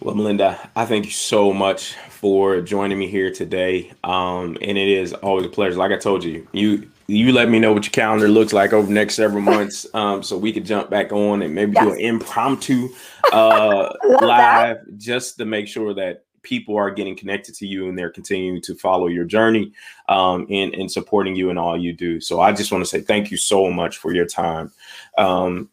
Well, 0.00 0.16
Melinda, 0.16 0.70
I 0.74 0.84
thank 0.84 1.04
you 1.04 1.12
so 1.12 1.52
much 1.52 1.94
for 1.94 2.60
joining 2.60 2.98
me 2.98 3.06
here 3.06 3.32
today. 3.32 3.92
Um, 4.02 4.56
and 4.60 4.76
it 4.76 4.88
is 4.88 5.12
always 5.12 5.46
a 5.46 5.48
pleasure. 5.48 5.76
Like 5.76 5.92
I 5.92 5.96
told 5.96 6.24
you, 6.24 6.46
you 6.52 6.90
you 7.06 7.32
let 7.32 7.48
me 7.48 7.58
know 7.58 7.72
what 7.72 7.84
your 7.84 7.92
calendar 7.92 8.28
looks 8.28 8.52
like 8.52 8.72
over 8.72 8.86
the 8.86 8.92
next 8.92 9.14
several 9.14 9.42
months, 9.54 9.86
um, 9.94 10.22
so 10.22 10.36
we 10.36 10.52
could 10.52 10.64
jump 10.64 10.90
back 10.90 11.12
on 11.12 11.42
and 11.42 11.54
maybe 11.54 11.72
yes. 11.72 11.84
do 11.84 11.92
an 11.92 12.00
impromptu 12.00 12.88
uh, 13.32 13.92
live, 14.04 14.78
that. 14.78 14.98
just 14.98 15.36
to 15.38 15.44
make 15.44 15.68
sure 15.68 15.94
that 15.94 16.24
people 16.42 16.76
are 16.76 16.90
getting 16.90 17.16
connected 17.16 17.54
to 17.56 17.66
you 17.66 17.88
and 17.88 17.98
they're 17.98 18.10
continuing 18.10 18.60
to 18.62 18.74
follow 18.74 19.06
your 19.06 19.24
journey 19.24 19.72
um, 20.08 20.46
and, 20.50 20.74
and 20.74 20.90
supporting 20.90 21.36
you 21.36 21.50
in 21.50 21.58
all 21.58 21.78
you 21.78 21.92
do. 21.92 22.20
So 22.20 22.40
I 22.40 22.52
just 22.52 22.72
want 22.72 22.82
to 22.82 22.88
say 22.88 23.00
thank 23.00 23.30
you 23.30 23.36
so 23.36 23.70
much 23.70 23.98
for 23.98 24.14
your 24.14 24.26
time. 24.26 24.72
Um, 25.18 25.70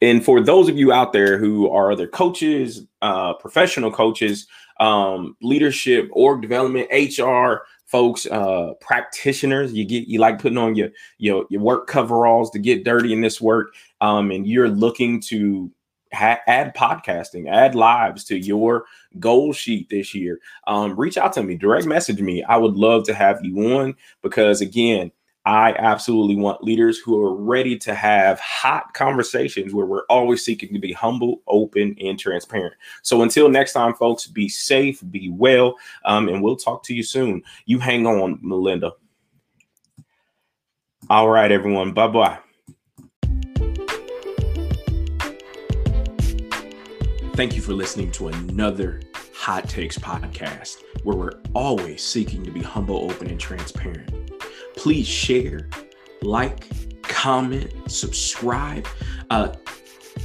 and 0.00 0.24
for 0.24 0.40
those 0.40 0.68
of 0.68 0.76
you 0.76 0.92
out 0.92 1.12
there 1.12 1.38
who 1.38 1.70
are 1.70 1.92
other 1.92 2.06
coaches, 2.06 2.86
uh, 3.00 3.34
professional 3.34 3.90
coaches, 3.90 4.46
um, 4.80 5.36
leadership, 5.40 6.08
org 6.12 6.42
development, 6.42 6.88
HR 6.90 7.64
folks, 7.86 8.26
uh, 8.26 8.72
practitioners, 8.80 9.72
you 9.72 9.84
get 9.84 10.08
you 10.08 10.18
like 10.18 10.40
putting 10.40 10.58
on 10.58 10.74
your 10.74 10.90
your 11.18 11.46
your 11.48 11.60
work 11.60 11.86
coveralls 11.86 12.50
to 12.50 12.58
get 12.58 12.84
dirty 12.84 13.12
in 13.12 13.20
this 13.20 13.40
work, 13.40 13.74
um, 14.00 14.30
and 14.30 14.46
you're 14.46 14.68
looking 14.68 15.20
to 15.20 15.70
ha- 16.14 16.40
add 16.46 16.74
podcasting, 16.74 17.50
add 17.50 17.74
lives 17.74 18.24
to 18.24 18.38
your 18.38 18.84
goal 19.18 19.52
sheet 19.52 19.88
this 19.90 20.14
year, 20.14 20.40
um, 20.66 20.96
reach 20.98 21.18
out 21.18 21.32
to 21.34 21.42
me, 21.42 21.56
direct 21.56 21.86
message 21.86 22.20
me. 22.20 22.42
I 22.44 22.56
would 22.56 22.76
love 22.76 23.04
to 23.06 23.14
have 23.14 23.44
you 23.44 23.74
on 23.76 23.94
because, 24.22 24.60
again, 24.60 25.10
I 25.46 25.74
absolutely 25.74 26.36
want 26.36 26.64
leaders 26.64 26.98
who 26.98 27.22
are 27.22 27.34
ready 27.34 27.76
to 27.80 27.94
have 27.94 28.40
hot 28.40 28.94
conversations 28.94 29.74
where 29.74 29.84
we're 29.84 30.06
always 30.08 30.42
seeking 30.42 30.72
to 30.72 30.78
be 30.78 30.92
humble, 30.92 31.42
open, 31.46 31.94
and 32.00 32.18
transparent. 32.18 32.74
So 33.02 33.20
until 33.22 33.50
next 33.50 33.74
time, 33.74 33.92
folks, 33.94 34.26
be 34.26 34.48
safe, 34.48 35.02
be 35.10 35.28
well, 35.28 35.76
um, 36.06 36.28
and 36.28 36.42
we'll 36.42 36.56
talk 36.56 36.82
to 36.84 36.94
you 36.94 37.02
soon. 37.02 37.42
You 37.66 37.78
hang 37.78 38.06
on, 38.06 38.38
Melinda. 38.40 38.92
All 41.10 41.28
right, 41.28 41.52
everyone. 41.52 41.92
Bye 41.92 42.08
bye. 42.08 42.43
Thank 47.34 47.56
you 47.56 47.62
for 47.62 47.72
listening 47.72 48.12
to 48.12 48.28
another 48.28 49.00
Hot 49.34 49.68
Takes 49.68 49.98
podcast, 49.98 50.84
where 51.02 51.16
we're 51.16 51.40
always 51.52 52.00
seeking 52.00 52.44
to 52.44 52.52
be 52.52 52.62
humble, 52.62 53.10
open, 53.10 53.28
and 53.28 53.40
transparent. 53.40 54.30
Please 54.76 55.08
share, 55.08 55.68
like, 56.22 56.68
comment, 57.02 57.72
subscribe. 57.90 58.86
Uh, 59.30 59.52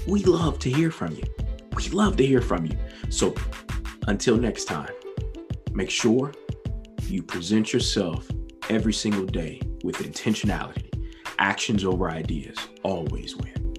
we 0.08 0.24
love 0.24 0.60
to 0.60 0.69
hear 0.69 0.91
from 0.91 1.15
you. 1.15 1.24
We 1.76 1.89
love 1.89 2.15
to 2.17 2.26
hear 2.28 2.41
from 2.41 2.67
you. 2.67 2.78
So 3.10 3.34
until 4.08 4.38
next 4.38 4.65
time, 4.65 4.93
make 5.72 5.89
sure 5.89 6.32
you 7.06 7.24
present 7.24 7.74
yourself 7.74 8.30
every 8.69 8.93
single 8.93 9.26
day 9.26 9.60
with 9.84 9.95
intentionality. 9.98 10.93
Actions 11.39 11.84
over 11.84 12.12
ideas 12.12 12.60
always 12.84 13.36
win. 13.36 13.74